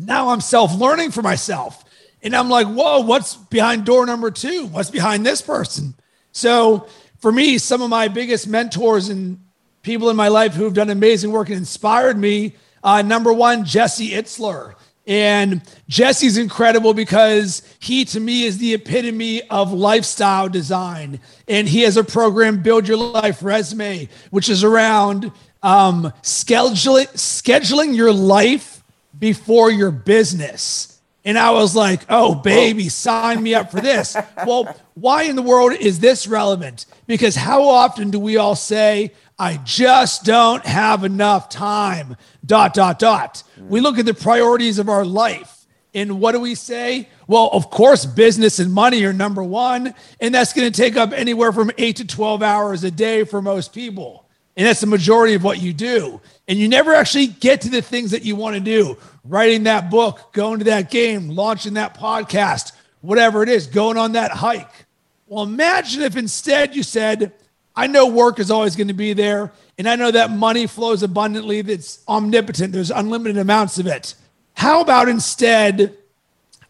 now 0.00 0.30
I'm 0.30 0.40
self 0.40 0.74
learning 0.74 1.12
for 1.12 1.22
myself. 1.22 1.84
And 2.24 2.34
I'm 2.34 2.50
like, 2.50 2.66
whoa, 2.66 2.98
what's 2.98 3.36
behind 3.36 3.84
door 3.84 4.04
number 4.04 4.32
two? 4.32 4.66
What's 4.66 4.90
behind 4.90 5.24
this 5.24 5.42
person? 5.42 5.94
So, 6.32 6.88
for 7.20 7.30
me, 7.30 7.58
some 7.58 7.82
of 7.82 7.88
my 7.88 8.08
biggest 8.08 8.48
mentors 8.48 9.10
and 9.10 9.38
people 9.82 10.10
in 10.10 10.16
my 10.16 10.26
life 10.26 10.54
who 10.54 10.64
have 10.64 10.74
done 10.74 10.90
amazing 10.90 11.30
work 11.30 11.50
and 11.50 11.58
inspired 11.58 12.18
me. 12.18 12.56
Uh, 12.82 13.00
number 13.00 13.32
one, 13.32 13.64
Jesse 13.64 14.10
Itzler. 14.10 14.74
And 15.10 15.60
Jesse's 15.88 16.38
incredible 16.38 16.94
because 16.94 17.62
he, 17.80 18.04
to 18.04 18.20
me, 18.20 18.44
is 18.44 18.58
the 18.58 18.74
epitome 18.74 19.42
of 19.50 19.72
lifestyle 19.72 20.48
design. 20.48 21.18
And 21.48 21.68
he 21.68 21.80
has 21.80 21.96
a 21.96 22.04
program, 22.04 22.62
Build 22.62 22.86
Your 22.86 22.96
Life 22.96 23.42
Resume, 23.42 24.08
which 24.30 24.48
is 24.48 24.62
around 24.62 25.32
um, 25.64 26.12
scheduling, 26.22 27.08
scheduling 27.14 27.96
your 27.96 28.12
life 28.12 28.84
before 29.18 29.72
your 29.72 29.90
business. 29.90 31.00
And 31.24 31.36
I 31.36 31.50
was 31.50 31.74
like, 31.74 32.02
oh, 32.08 32.36
baby, 32.36 32.88
sign 32.88 33.42
me 33.42 33.52
up 33.52 33.72
for 33.72 33.80
this. 33.80 34.16
well, 34.46 34.72
why 34.94 35.24
in 35.24 35.34
the 35.34 35.42
world 35.42 35.72
is 35.72 35.98
this 35.98 36.28
relevant? 36.28 36.86
Because 37.08 37.34
how 37.34 37.68
often 37.68 38.12
do 38.12 38.20
we 38.20 38.36
all 38.36 38.54
say, 38.54 39.12
I 39.40 39.56
just 39.64 40.24
don't 40.24 40.62
have 40.66 41.02
enough 41.02 41.48
time, 41.48 42.18
dot, 42.44 42.74
dot, 42.74 42.98
dot. 42.98 43.42
We 43.58 43.80
look 43.80 43.98
at 43.98 44.04
the 44.04 44.12
priorities 44.12 44.78
of 44.78 44.90
our 44.90 45.02
life. 45.02 45.64
And 45.94 46.20
what 46.20 46.32
do 46.32 46.40
we 46.40 46.54
say? 46.54 47.08
Well, 47.26 47.48
of 47.54 47.70
course, 47.70 48.04
business 48.04 48.58
and 48.58 48.70
money 48.70 49.02
are 49.04 49.14
number 49.14 49.42
one. 49.42 49.94
And 50.20 50.34
that's 50.34 50.52
going 50.52 50.70
to 50.70 50.76
take 50.76 50.98
up 50.98 51.14
anywhere 51.14 51.52
from 51.52 51.70
eight 51.78 51.96
to 51.96 52.06
12 52.06 52.42
hours 52.42 52.84
a 52.84 52.90
day 52.90 53.24
for 53.24 53.40
most 53.40 53.72
people. 53.72 54.28
And 54.58 54.66
that's 54.66 54.82
the 54.82 54.86
majority 54.86 55.32
of 55.32 55.42
what 55.42 55.62
you 55.62 55.72
do. 55.72 56.20
And 56.46 56.58
you 56.58 56.68
never 56.68 56.92
actually 56.92 57.28
get 57.28 57.62
to 57.62 57.70
the 57.70 57.80
things 57.80 58.10
that 58.10 58.26
you 58.26 58.36
want 58.36 58.56
to 58.56 58.60
do 58.60 58.98
writing 59.24 59.62
that 59.62 59.90
book, 59.90 60.34
going 60.34 60.58
to 60.58 60.66
that 60.66 60.90
game, 60.90 61.30
launching 61.30 61.74
that 61.74 61.96
podcast, 61.96 62.72
whatever 63.00 63.42
it 63.42 63.48
is, 63.48 63.66
going 63.66 63.96
on 63.96 64.12
that 64.12 64.32
hike. 64.32 64.86
Well, 65.26 65.44
imagine 65.44 66.02
if 66.02 66.16
instead 66.18 66.76
you 66.76 66.82
said, 66.82 67.32
I 67.80 67.86
know 67.86 68.06
work 68.06 68.38
is 68.40 68.50
always 68.50 68.76
going 68.76 68.88
to 68.88 68.94
be 68.94 69.14
there. 69.14 69.52
And 69.78 69.88
I 69.88 69.96
know 69.96 70.10
that 70.10 70.30
money 70.30 70.66
flows 70.66 71.02
abundantly, 71.02 71.62
that's 71.62 72.04
omnipotent, 72.06 72.74
there's 72.74 72.90
unlimited 72.90 73.38
amounts 73.38 73.78
of 73.78 73.86
it. 73.86 74.16
How 74.52 74.82
about 74.82 75.08
instead, 75.08 75.96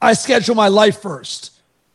I 0.01 0.13
schedule 0.13 0.55
my 0.55 0.69
life 0.69 1.03
first? 1.03 1.51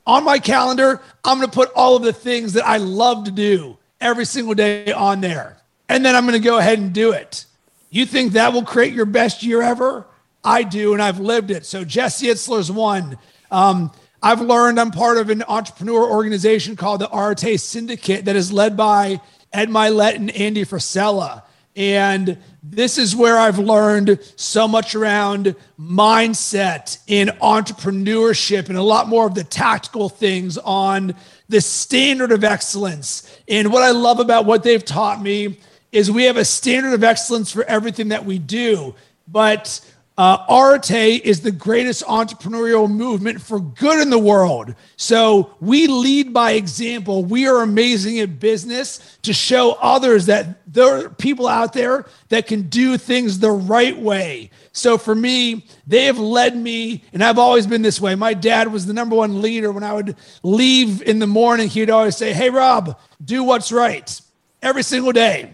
On 0.05 0.25
my 0.25 0.37
calendar, 0.37 1.01
I'm 1.23 1.37
going 1.37 1.49
to 1.49 1.55
put 1.55 1.71
all 1.77 1.95
of 1.95 2.03
the 2.03 2.11
things 2.11 2.51
that 2.53 2.67
I 2.67 2.75
love 2.75 3.23
to 3.23 3.31
do 3.31 3.77
every 4.01 4.25
single 4.25 4.53
day 4.53 4.91
on 4.91 5.21
there. 5.21 5.61
And 5.87 6.03
then 6.03 6.13
I'm 6.13 6.25
going 6.27 6.33
to 6.33 6.45
go 6.45 6.57
ahead 6.57 6.79
and 6.79 6.93
do 6.93 7.13
it. 7.13 7.45
You 7.89 8.05
think 8.05 8.33
that 8.33 8.51
will 8.51 8.65
create 8.65 8.91
your 8.91 9.05
best 9.05 9.43
year 9.43 9.61
ever? 9.61 10.05
I 10.43 10.63
do, 10.63 10.91
and 10.91 11.01
I've 11.01 11.21
lived 11.21 11.51
it. 11.51 11.65
So 11.65 11.85
Jesse 11.85 12.27
Itzler's 12.27 12.69
one. 12.69 13.17
Um, 13.49 13.93
I've 14.21 14.41
learned 14.41 14.79
I'm 14.79 14.91
part 14.91 15.17
of 15.17 15.29
an 15.29 15.43
entrepreneur 15.47 16.09
organization 16.09 16.75
called 16.75 17.01
the 17.01 17.09
Arete 17.15 17.59
Syndicate 17.59 18.25
that 18.25 18.35
is 18.35 18.51
led 18.51 18.75
by 18.75 19.21
Ed 19.53 19.69
Mylett 19.69 20.15
and 20.15 20.31
Andy 20.31 20.65
Frisella. 20.65 21.43
And 21.75 22.37
this 22.63 22.97
is 22.97 23.15
where 23.15 23.37
I've 23.37 23.59
learned 23.59 24.19
so 24.37 24.67
much 24.67 24.95
around 24.95 25.55
mindset 25.79 26.97
in 27.07 27.27
entrepreneurship 27.41 28.69
and 28.69 28.77
a 28.77 28.83
lot 28.83 29.09
more 29.09 29.27
of 29.27 29.35
the 29.35 29.43
tactical 29.43 30.07
things 30.07 30.57
on 30.57 31.13
the 31.49 31.61
standard 31.61 32.31
of 32.31 32.43
excellence. 32.43 33.39
And 33.47 33.71
what 33.71 33.83
I 33.83 33.91
love 33.91 34.19
about 34.19 34.45
what 34.45 34.63
they've 34.63 34.83
taught 34.83 35.21
me 35.21 35.59
is 35.91 36.09
we 36.09 36.23
have 36.23 36.37
a 36.37 36.45
standard 36.45 36.93
of 36.93 37.03
excellence 37.03 37.51
for 37.51 37.63
everything 37.65 38.07
that 38.09 38.25
we 38.25 38.39
do. 38.39 38.95
But 39.27 39.79
uh, 40.17 40.45
Arete 40.49 41.21
is 41.25 41.41
the 41.41 41.51
greatest 41.51 42.03
entrepreneurial 42.05 42.89
movement 42.89 43.41
for 43.41 43.59
good 43.59 43.99
in 43.99 44.09
the 44.09 44.19
world. 44.19 44.73
So 44.95 45.55
we 45.59 45.87
lead 45.87 46.31
by 46.33 46.51
example. 46.51 47.25
We 47.25 47.47
are 47.47 47.61
amazing 47.61 48.19
at 48.19 48.39
business 48.39 49.17
to 49.23 49.33
show 49.33 49.73
others 49.81 50.27
that 50.27 50.61
there 50.73 51.05
are 51.05 51.09
people 51.09 51.49
out 51.49 51.73
there 51.73 52.05
that 52.29 52.47
can 52.47 52.63
do 52.63 52.97
things 52.97 53.39
the 53.39 53.51
right 53.51 53.97
way. 53.97 54.51
So 54.71 54.97
for 54.97 55.15
me, 55.15 55.65
they 55.85 56.05
have 56.05 56.17
led 56.17 56.55
me, 56.55 57.03
and 57.11 57.21
I've 57.21 57.39
always 57.39 57.67
been 57.67 57.81
this 57.81 57.99
way. 57.99 58.15
My 58.15 58.33
dad 58.33 58.71
was 58.71 58.85
the 58.85 58.93
number 58.93 59.17
one 59.17 59.41
leader. 59.41 59.69
When 59.71 59.83
I 59.83 59.91
would 59.91 60.15
leave 60.43 61.01
in 61.01 61.19
the 61.19 61.27
morning, 61.27 61.67
he'd 61.67 61.89
always 61.89 62.15
say, 62.15 62.31
Hey, 62.31 62.49
Rob, 62.49 62.97
do 63.23 63.43
what's 63.43 63.71
right 63.71 64.21
every 64.61 64.83
single 64.83 65.11
day. 65.11 65.51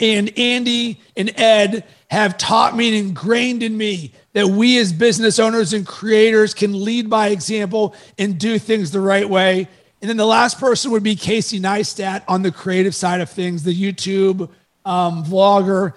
And 0.00 0.36
Andy 0.36 1.00
and 1.16 1.32
Ed 1.38 1.84
have 2.14 2.38
taught 2.38 2.76
me 2.76 2.88
and 2.88 3.08
ingrained 3.08 3.62
in 3.62 3.76
me 3.76 4.12
that 4.34 4.46
we 4.46 4.78
as 4.78 4.92
business 4.92 5.38
owners 5.40 5.72
and 5.72 5.84
creators 5.84 6.54
can 6.54 6.84
lead 6.84 7.10
by 7.10 7.28
example 7.28 7.94
and 8.18 8.38
do 8.38 8.58
things 8.58 8.92
the 8.92 9.00
right 9.00 9.28
way. 9.28 9.68
And 10.00 10.08
then 10.08 10.16
the 10.16 10.26
last 10.26 10.60
person 10.60 10.92
would 10.92 11.02
be 11.02 11.16
Casey 11.16 11.58
Neistat 11.58 12.22
on 12.28 12.42
the 12.42 12.52
creative 12.52 12.94
side 12.94 13.20
of 13.20 13.30
things, 13.30 13.64
the 13.64 13.74
YouTube 13.74 14.48
um, 14.84 15.24
vlogger. 15.24 15.94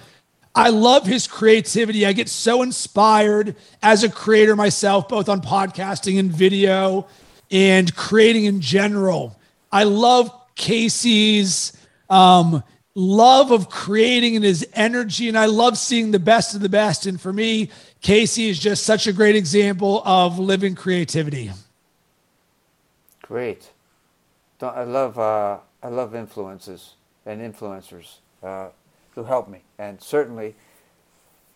I 0.56 0.70
love 0.70 1.06
his 1.06 1.28
creativity. 1.28 2.06
I 2.06 2.14
get 2.14 2.30
so 2.30 2.64
inspired 2.64 3.56
as 3.84 4.04
a 4.04 4.10
creator 4.10 4.56
myself, 4.56 5.08
both 5.08 5.30
on 5.30 5.42
podcasting 5.42 6.20
and 6.20 6.32
video 6.32 7.08
and 7.52 7.96
creating 7.96 8.46
in 8.46 8.60
general. 8.60 9.40
I 9.72 9.84
love 9.84 10.32
Casey's 10.56 11.74
um, 12.10 12.64
love 12.98 13.52
of 13.52 13.70
creating 13.70 14.36
and 14.36 14.44
his 14.44 14.68
energy. 14.74 15.30
And 15.30 15.38
I 15.38 15.46
love 15.46 15.78
seeing 15.78 16.10
the 16.10 16.20
best 16.20 16.56
of 16.56 16.62
the 16.62 16.70
best. 16.70 17.06
And 17.06 17.22
for 17.22 17.32
me, 17.32 17.70
Casey 18.02 18.50
is 18.50 18.58
just 18.58 18.84
such 18.84 19.06
a 19.06 19.14
great 19.14 19.36
example 19.36 20.02
of 20.04 20.40
living 20.40 20.74
creativity. 20.74 21.52
Great. 23.22 23.70
I 24.60 24.84
love 24.84 25.20
uh, 25.20 25.60
I 25.84 25.90
love 25.90 26.16
influences 26.16 26.96
and 27.28 27.42
influencers 27.42 28.16
uh, 28.42 28.70
who 29.12 29.24
help 29.24 29.48
me, 29.48 29.62
and 29.78 30.02
certainly 30.02 30.56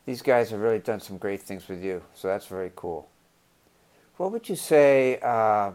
these 0.06 0.22
guys 0.22 0.52
have 0.52 0.60
really 0.60 0.78
done 0.78 1.00
some 1.00 1.18
great 1.18 1.42
things 1.42 1.68
with 1.68 1.84
you. 1.84 2.04
So 2.14 2.28
that's 2.28 2.46
very 2.46 2.72
cool. 2.76 3.10
What 4.18 4.32
would 4.32 4.50
you 4.50 4.56
say 4.56 5.18
uh, 5.24 5.72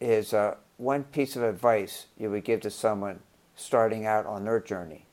is 0.00 0.34
uh, 0.34 0.56
one 0.78 1.04
piece 1.04 1.36
of 1.36 1.44
advice 1.44 2.06
you 2.18 2.28
would 2.30 2.42
give 2.42 2.62
to 2.62 2.70
someone 2.70 3.20
starting 3.56 4.06
out 4.06 4.26
on 4.26 4.44
their 4.44 4.60
journey. 4.60 5.06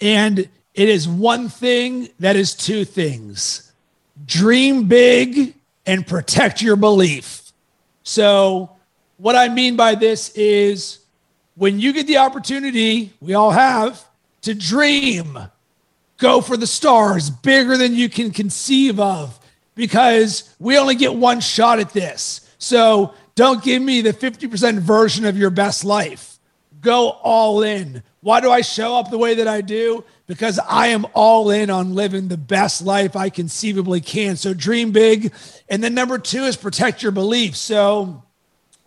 And 0.00 0.48
it 0.74 0.88
is 0.88 1.06
one 1.08 1.48
thing 1.48 2.08
that 2.20 2.36
is 2.36 2.54
two 2.54 2.84
things 2.84 3.72
dream 4.26 4.86
big 4.86 5.54
and 5.86 6.06
protect 6.06 6.62
your 6.62 6.76
belief. 6.76 7.52
So, 8.02 8.70
what 9.16 9.36
I 9.36 9.48
mean 9.48 9.76
by 9.76 9.94
this 9.94 10.30
is 10.30 11.00
when 11.54 11.78
you 11.78 11.92
get 11.92 12.06
the 12.06 12.18
opportunity, 12.18 13.12
we 13.20 13.34
all 13.34 13.50
have, 13.50 14.02
to 14.42 14.54
dream, 14.54 15.38
go 16.16 16.40
for 16.40 16.56
the 16.56 16.66
stars 16.66 17.28
bigger 17.28 17.76
than 17.76 17.94
you 17.94 18.08
can 18.08 18.30
conceive 18.30 18.98
of 18.98 19.38
because 19.74 20.54
we 20.58 20.78
only 20.78 20.94
get 20.94 21.14
one 21.14 21.40
shot 21.40 21.78
at 21.78 21.90
this. 21.90 22.48
So, 22.58 23.14
don't 23.34 23.62
give 23.62 23.82
me 23.82 24.00
the 24.00 24.12
50% 24.12 24.78
version 24.78 25.24
of 25.24 25.36
your 25.36 25.50
best 25.50 25.84
life 25.84 26.38
go 26.80 27.10
all 27.10 27.62
in. 27.62 28.02
Why 28.20 28.40
do 28.40 28.50
I 28.50 28.60
show 28.60 28.96
up 28.96 29.10
the 29.10 29.18
way 29.18 29.34
that 29.36 29.48
I 29.48 29.60
do? 29.60 30.04
Because 30.26 30.58
I 30.58 30.88
am 30.88 31.06
all 31.14 31.50
in 31.50 31.70
on 31.70 31.94
living 31.94 32.28
the 32.28 32.36
best 32.36 32.82
life 32.82 33.16
I 33.16 33.30
conceivably 33.30 34.00
can. 34.00 34.36
So 34.36 34.52
dream 34.52 34.92
big. 34.92 35.32
And 35.68 35.82
then 35.82 35.94
number 35.94 36.18
two 36.18 36.44
is 36.44 36.56
protect 36.56 37.02
your 37.02 37.12
beliefs. 37.12 37.58
So 37.58 38.22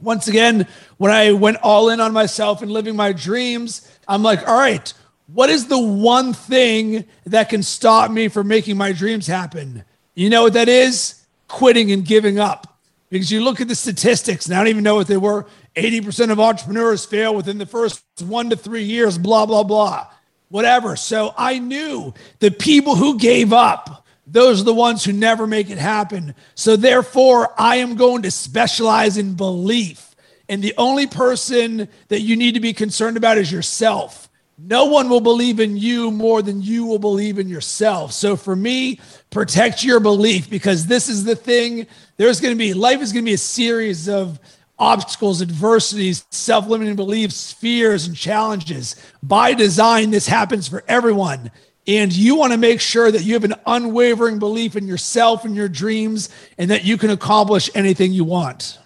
once 0.01 0.27
again, 0.27 0.67
when 0.97 1.11
I 1.11 1.31
went 1.31 1.57
all 1.63 1.89
in 1.89 1.99
on 1.99 2.13
myself 2.13 2.61
and 2.61 2.71
living 2.71 2.95
my 2.95 3.11
dreams, 3.11 3.89
I'm 4.07 4.21
like, 4.21 4.47
all 4.47 4.57
right, 4.57 4.93
what 5.27 5.49
is 5.49 5.67
the 5.67 5.79
one 5.79 6.33
thing 6.33 7.05
that 7.25 7.49
can 7.49 7.63
stop 7.63 8.11
me 8.11 8.27
from 8.27 8.47
making 8.47 8.77
my 8.77 8.91
dreams 8.91 9.25
happen? 9.25 9.83
You 10.13 10.29
know 10.29 10.43
what 10.43 10.53
that 10.53 10.69
is? 10.69 11.25
Quitting 11.47 11.91
and 11.91 12.05
giving 12.05 12.37
up. 12.39 12.72
Because 13.13 13.31
you 13.31 13.43
look 13.43 13.61
at 13.61 13.67
the 13.67 13.75
statistics, 13.75 14.47
and 14.47 14.55
I 14.55 14.57
don't 14.57 14.69
even 14.69 14.83
know 14.83 14.95
what 14.95 15.05
they 15.05 15.17
were. 15.17 15.45
80% 15.75 16.31
of 16.31 16.39
entrepreneurs 16.39 17.05
fail 17.05 17.35
within 17.35 17.59
the 17.59 17.65
first 17.67 18.03
one 18.25 18.49
to 18.49 18.55
three 18.55 18.85
years, 18.85 19.19
blah, 19.19 19.45
blah, 19.45 19.61
blah, 19.61 20.07
whatever. 20.49 20.95
So 20.95 21.31
I 21.37 21.59
knew 21.59 22.15
the 22.39 22.49
people 22.49 22.95
who 22.95 23.19
gave 23.19 23.53
up, 23.53 24.07
those 24.25 24.61
are 24.61 24.63
the 24.63 24.73
ones 24.73 25.05
who 25.05 25.13
never 25.13 25.45
make 25.45 25.69
it 25.69 25.77
happen. 25.77 26.33
So 26.55 26.75
therefore, 26.75 27.53
I 27.55 27.75
am 27.75 27.97
going 27.97 28.23
to 28.23 28.31
specialize 28.31 29.15
in 29.15 29.35
belief. 29.35 30.15
And 30.49 30.63
the 30.63 30.73
only 30.79 31.05
person 31.05 31.89
that 32.07 32.21
you 32.21 32.35
need 32.35 32.55
to 32.55 32.59
be 32.59 32.73
concerned 32.73 33.15
about 33.15 33.37
is 33.37 33.51
yourself. 33.51 34.27
no 34.57 34.85
one 34.85 35.09
will 35.09 35.21
believe 35.21 35.59
in 35.59 35.77
you 35.77 36.09
more 36.09 36.41
than 36.41 36.61
you 36.61 36.85
will 36.85 36.99
believe 36.99 37.37
in 37.37 37.49
yourself. 37.49 38.11
So 38.11 38.35
for 38.35 38.55
me, 38.55 38.99
protect 39.29 39.83
your 39.83 39.99
belief 39.99 40.49
because 40.49 40.87
this 40.87 41.09
is 41.09 41.23
the 41.23 41.35
thing. 41.35 41.87
There's 42.23 42.39
going 42.39 42.53
to 42.53 42.57
be 42.57 42.73
life 42.73 43.01
is 43.01 43.11
going 43.11 43.25
to 43.25 43.29
be 43.29 43.33
a 43.33 43.37
series 43.37 44.07
of 44.07 44.39
obstacles, 44.79 45.41
adversities, 45.41 46.25
self 46.29 46.69
limiting 46.69 46.95
beliefs, 46.95 47.51
fears, 47.51 48.07
and 48.07 48.15
challenges. 48.15 48.95
By 49.21 49.53
design, 49.53 50.11
this 50.11 50.25
happens 50.25 50.65
for 50.69 50.85
everyone. 50.87 51.51
And 51.85 52.13
you 52.13 52.37
want 52.37 52.53
to 52.53 52.57
make 52.57 52.79
sure 52.79 53.11
that 53.11 53.25
you 53.25 53.33
have 53.33 53.43
an 53.43 53.55
unwavering 53.65 54.39
belief 54.39 54.77
in 54.77 54.87
yourself 54.87 55.43
and 55.43 55.53
your 55.53 55.67
dreams 55.67 56.29
and 56.57 56.71
that 56.71 56.85
you 56.85 56.97
can 56.97 57.09
accomplish 57.09 57.69
anything 57.75 58.13
you 58.13 58.23
want. 58.23 58.79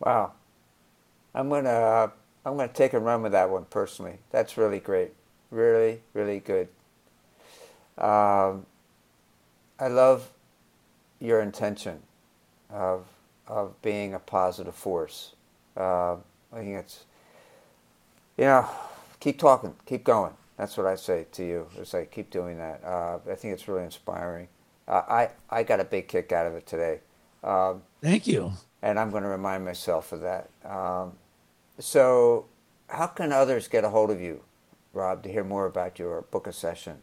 Wow. 0.00 0.32
I'm 1.34 1.48
going 1.48 1.64
to 1.64 1.70
uh, 1.70 2.10
I'm 2.44 2.58
going 2.58 2.68
to 2.68 2.74
take 2.74 2.92
a 2.92 2.98
run 2.98 3.22
with 3.22 3.32
that 3.32 3.48
one 3.48 3.64
personally. 3.70 4.18
That's 4.32 4.58
really 4.58 4.80
great. 4.80 5.12
Really, 5.50 6.02
really 6.12 6.40
good. 6.40 6.68
Um, 7.96 8.66
I 9.80 9.88
love 9.88 10.30
your 11.20 11.40
intention 11.40 12.00
of 12.70 13.06
of 13.46 13.80
being 13.82 14.14
a 14.14 14.18
positive 14.18 14.74
force. 14.74 15.32
Uh, 15.76 16.14
I 16.52 16.56
think 16.56 16.76
it's, 16.76 17.04
you 18.38 18.44
know, 18.44 18.66
keep 19.20 19.38
talking, 19.38 19.74
keep 19.84 20.04
going. 20.04 20.32
That's 20.56 20.76
what 20.76 20.86
I 20.86 20.94
say 20.94 21.26
to 21.32 21.44
you. 21.44 21.66
It's 21.76 21.92
like 21.92 22.10
keep 22.10 22.30
doing 22.30 22.58
that. 22.58 22.82
Uh, 22.84 23.18
I 23.30 23.34
think 23.34 23.52
it's 23.54 23.68
really 23.68 23.84
inspiring. 23.84 24.48
Uh, 24.86 25.02
I 25.08 25.30
I 25.50 25.62
got 25.62 25.80
a 25.80 25.84
big 25.84 26.08
kick 26.08 26.32
out 26.32 26.46
of 26.46 26.54
it 26.54 26.66
today. 26.66 27.00
Um, 27.42 27.82
Thank 28.00 28.26
you. 28.26 28.52
And 28.82 28.98
I'm 28.98 29.10
going 29.10 29.22
to 29.22 29.28
remind 29.28 29.64
myself 29.64 30.12
of 30.12 30.20
that. 30.20 30.50
Um, 30.64 31.12
so, 31.78 32.46
how 32.88 33.06
can 33.06 33.32
others 33.32 33.66
get 33.66 33.82
a 33.82 33.88
hold 33.88 34.10
of 34.10 34.20
you, 34.20 34.42
Rob, 34.92 35.22
to 35.22 35.30
hear 35.30 35.42
more 35.42 35.66
about 35.66 35.98
your 35.98 36.22
book 36.22 36.46
a 36.46 36.52
session? 36.52 36.98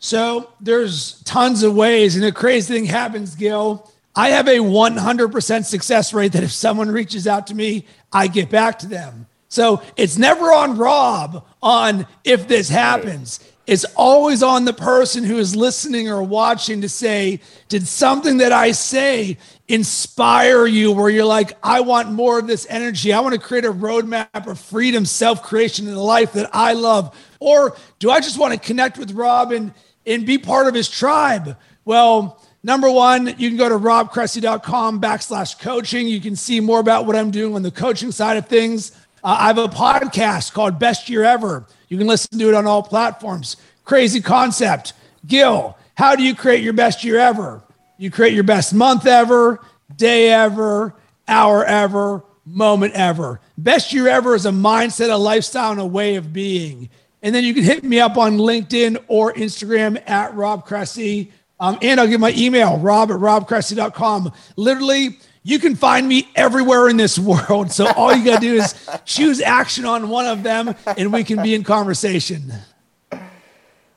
So 0.00 0.52
there's 0.60 1.22
tons 1.22 1.62
of 1.62 1.74
ways, 1.74 2.14
and 2.14 2.24
the 2.24 2.32
crazy 2.32 2.74
thing 2.74 2.84
happens, 2.84 3.34
Gil 3.34 3.90
I 4.18 4.30
have 4.30 4.48
a 4.48 4.58
100% 4.58 5.64
success 5.64 6.12
rate 6.12 6.32
that 6.32 6.42
if 6.42 6.50
someone 6.50 6.90
reaches 6.90 7.28
out 7.28 7.46
to 7.46 7.54
me, 7.54 7.86
I 8.12 8.26
get 8.26 8.50
back 8.50 8.80
to 8.80 8.88
them. 8.88 9.28
So 9.48 9.80
it's 9.96 10.18
never 10.18 10.46
on 10.46 10.76
Rob 10.76 11.46
on 11.62 12.04
if 12.24 12.48
this 12.48 12.68
happens. 12.68 13.38
It's 13.68 13.84
always 13.94 14.42
on 14.42 14.64
the 14.64 14.72
person 14.72 15.22
who 15.22 15.38
is 15.38 15.54
listening 15.54 16.08
or 16.08 16.20
watching 16.20 16.80
to 16.80 16.88
say, 16.88 17.38
did 17.68 17.86
something 17.86 18.38
that 18.38 18.50
I 18.50 18.72
say 18.72 19.38
inspire 19.68 20.66
you 20.66 20.90
where 20.90 21.10
you're 21.10 21.24
like, 21.24 21.52
I 21.62 21.80
want 21.80 22.10
more 22.10 22.40
of 22.40 22.48
this 22.48 22.66
energy. 22.68 23.12
I 23.12 23.20
want 23.20 23.34
to 23.34 23.40
create 23.40 23.66
a 23.66 23.72
roadmap 23.72 24.48
of 24.48 24.58
freedom, 24.58 25.04
self 25.04 25.44
creation 25.44 25.86
in 25.86 25.94
the 25.94 26.00
life 26.00 26.32
that 26.32 26.50
I 26.52 26.72
love. 26.72 27.16
Or 27.38 27.76
do 28.00 28.10
I 28.10 28.18
just 28.18 28.36
want 28.36 28.52
to 28.52 28.58
connect 28.58 28.98
with 28.98 29.12
Rob 29.12 29.52
and, 29.52 29.72
and 30.08 30.26
be 30.26 30.38
part 30.38 30.66
of 30.66 30.74
his 30.74 30.88
tribe? 30.88 31.56
Well, 31.84 32.40
Number 32.62 32.90
one, 32.90 33.34
you 33.38 33.48
can 33.48 33.56
go 33.56 33.68
to 33.68 33.76
robcressy.com 33.76 35.00
backslash 35.00 35.60
coaching. 35.60 36.08
You 36.08 36.20
can 36.20 36.34
see 36.34 36.58
more 36.58 36.80
about 36.80 37.06
what 37.06 37.14
I'm 37.14 37.30
doing 37.30 37.54
on 37.54 37.62
the 37.62 37.70
coaching 37.70 38.10
side 38.10 38.36
of 38.36 38.46
things. 38.46 38.90
Uh, 39.22 39.36
I 39.38 39.46
have 39.46 39.58
a 39.58 39.68
podcast 39.68 40.52
called 40.52 40.78
Best 40.78 41.08
Year 41.08 41.22
Ever. 41.22 41.66
You 41.88 41.96
can 41.98 42.08
listen 42.08 42.38
to 42.38 42.48
it 42.48 42.54
on 42.54 42.66
all 42.66 42.82
platforms. 42.82 43.56
Crazy 43.84 44.20
concept. 44.20 44.92
Gil, 45.26 45.78
how 45.94 46.16
do 46.16 46.24
you 46.24 46.34
create 46.34 46.62
your 46.62 46.72
best 46.72 47.04
year 47.04 47.18
ever? 47.18 47.62
You 47.96 48.10
create 48.10 48.34
your 48.34 48.44
best 48.44 48.74
month 48.74 49.06
ever, 49.06 49.60
day 49.96 50.30
ever, 50.30 50.94
hour 51.26 51.64
ever, 51.64 52.24
moment 52.44 52.94
ever. 52.94 53.40
Best 53.56 53.92
year 53.92 54.08
ever 54.08 54.34
is 54.34 54.46
a 54.46 54.50
mindset, 54.50 55.12
a 55.12 55.16
lifestyle, 55.16 55.70
and 55.70 55.80
a 55.80 55.86
way 55.86 56.16
of 56.16 56.32
being. 56.32 56.90
And 57.22 57.34
then 57.34 57.44
you 57.44 57.54
can 57.54 57.64
hit 57.64 57.82
me 57.84 58.00
up 58.00 58.16
on 58.16 58.38
LinkedIn 58.38 59.04
or 59.08 59.32
Instagram 59.32 60.08
at 60.08 60.34
Rob 60.34 60.64
Cressy. 60.64 61.32
Um, 61.60 61.78
and 61.82 62.00
I'll 62.00 62.06
give 62.06 62.20
my 62.20 62.32
email, 62.36 62.78
rob 62.78 63.10
at 63.10 63.16
robcressy.com. 63.18 64.32
Literally, 64.56 65.18
you 65.42 65.58
can 65.58 65.74
find 65.74 66.06
me 66.06 66.28
everywhere 66.36 66.88
in 66.88 66.96
this 66.96 67.18
world. 67.18 67.72
So 67.72 67.90
all 67.92 68.14
you 68.14 68.24
got 68.24 68.40
to 68.40 68.46
do 68.46 68.54
is 68.54 68.74
choose 69.04 69.40
action 69.40 69.84
on 69.84 70.08
one 70.08 70.26
of 70.26 70.42
them 70.42 70.74
and 70.86 71.12
we 71.12 71.24
can 71.24 71.42
be 71.42 71.54
in 71.54 71.64
conversation. 71.64 72.52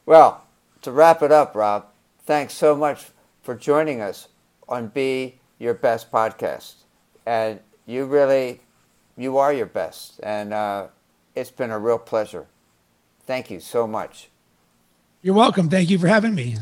Well, 0.05 0.43
to 0.81 0.91
wrap 0.91 1.21
it 1.21 1.31
up, 1.31 1.53
Rob, 1.55 1.85
thanks 2.23 2.53
so 2.53 2.75
much 2.75 3.05
for 3.43 3.53
joining 3.55 4.01
us 4.01 4.27
on 4.67 4.87
Be 4.87 5.39
Your 5.59 5.73
Best 5.75 6.11
podcast. 6.11 6.75
And 7.25 7.59
you 7.85 8.05
really, 8.05 8.61
you 9.15 9.37
are 9.37 9.53
your 9.53 9.67
best. 9.67 10.19
And 10.23 10.53
uh, 10.53 10.87
it's 11.35 11.51
been 11.51 11.69
a 11.69 11.77
real 11.77 11.99
pleasure. 11.99 12.47
Thank 13.25 13.51
you 13.51 13.59
so 13.59 13.87
much. 13.87 14.29
You're 15.21 15.35
welcome. 15.35 15.69
Thank 15.69 15.89
you 15.89 15.99
for 15.99 16.07
having 16.07 16.33
me. 16.33 16.57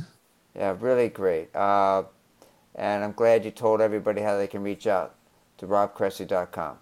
Yeah, 0.56 0.76
really 0.80 1.10
great. 1.10 1.56
Uh, 1.56 2.04
and 2.76 3.04
I'm 3.04 3.13
glad 3.13 3.45
you 3.45 3.52
told 3.52 3.82
everybody 3.82 4.22
how 4.22 4.38
they 4.38 4.48
can 4.48 4.63
reach 4.63 4.88
out 4.88 5.15
to 5.58 5.67
robcressy.com. 5.67 6.78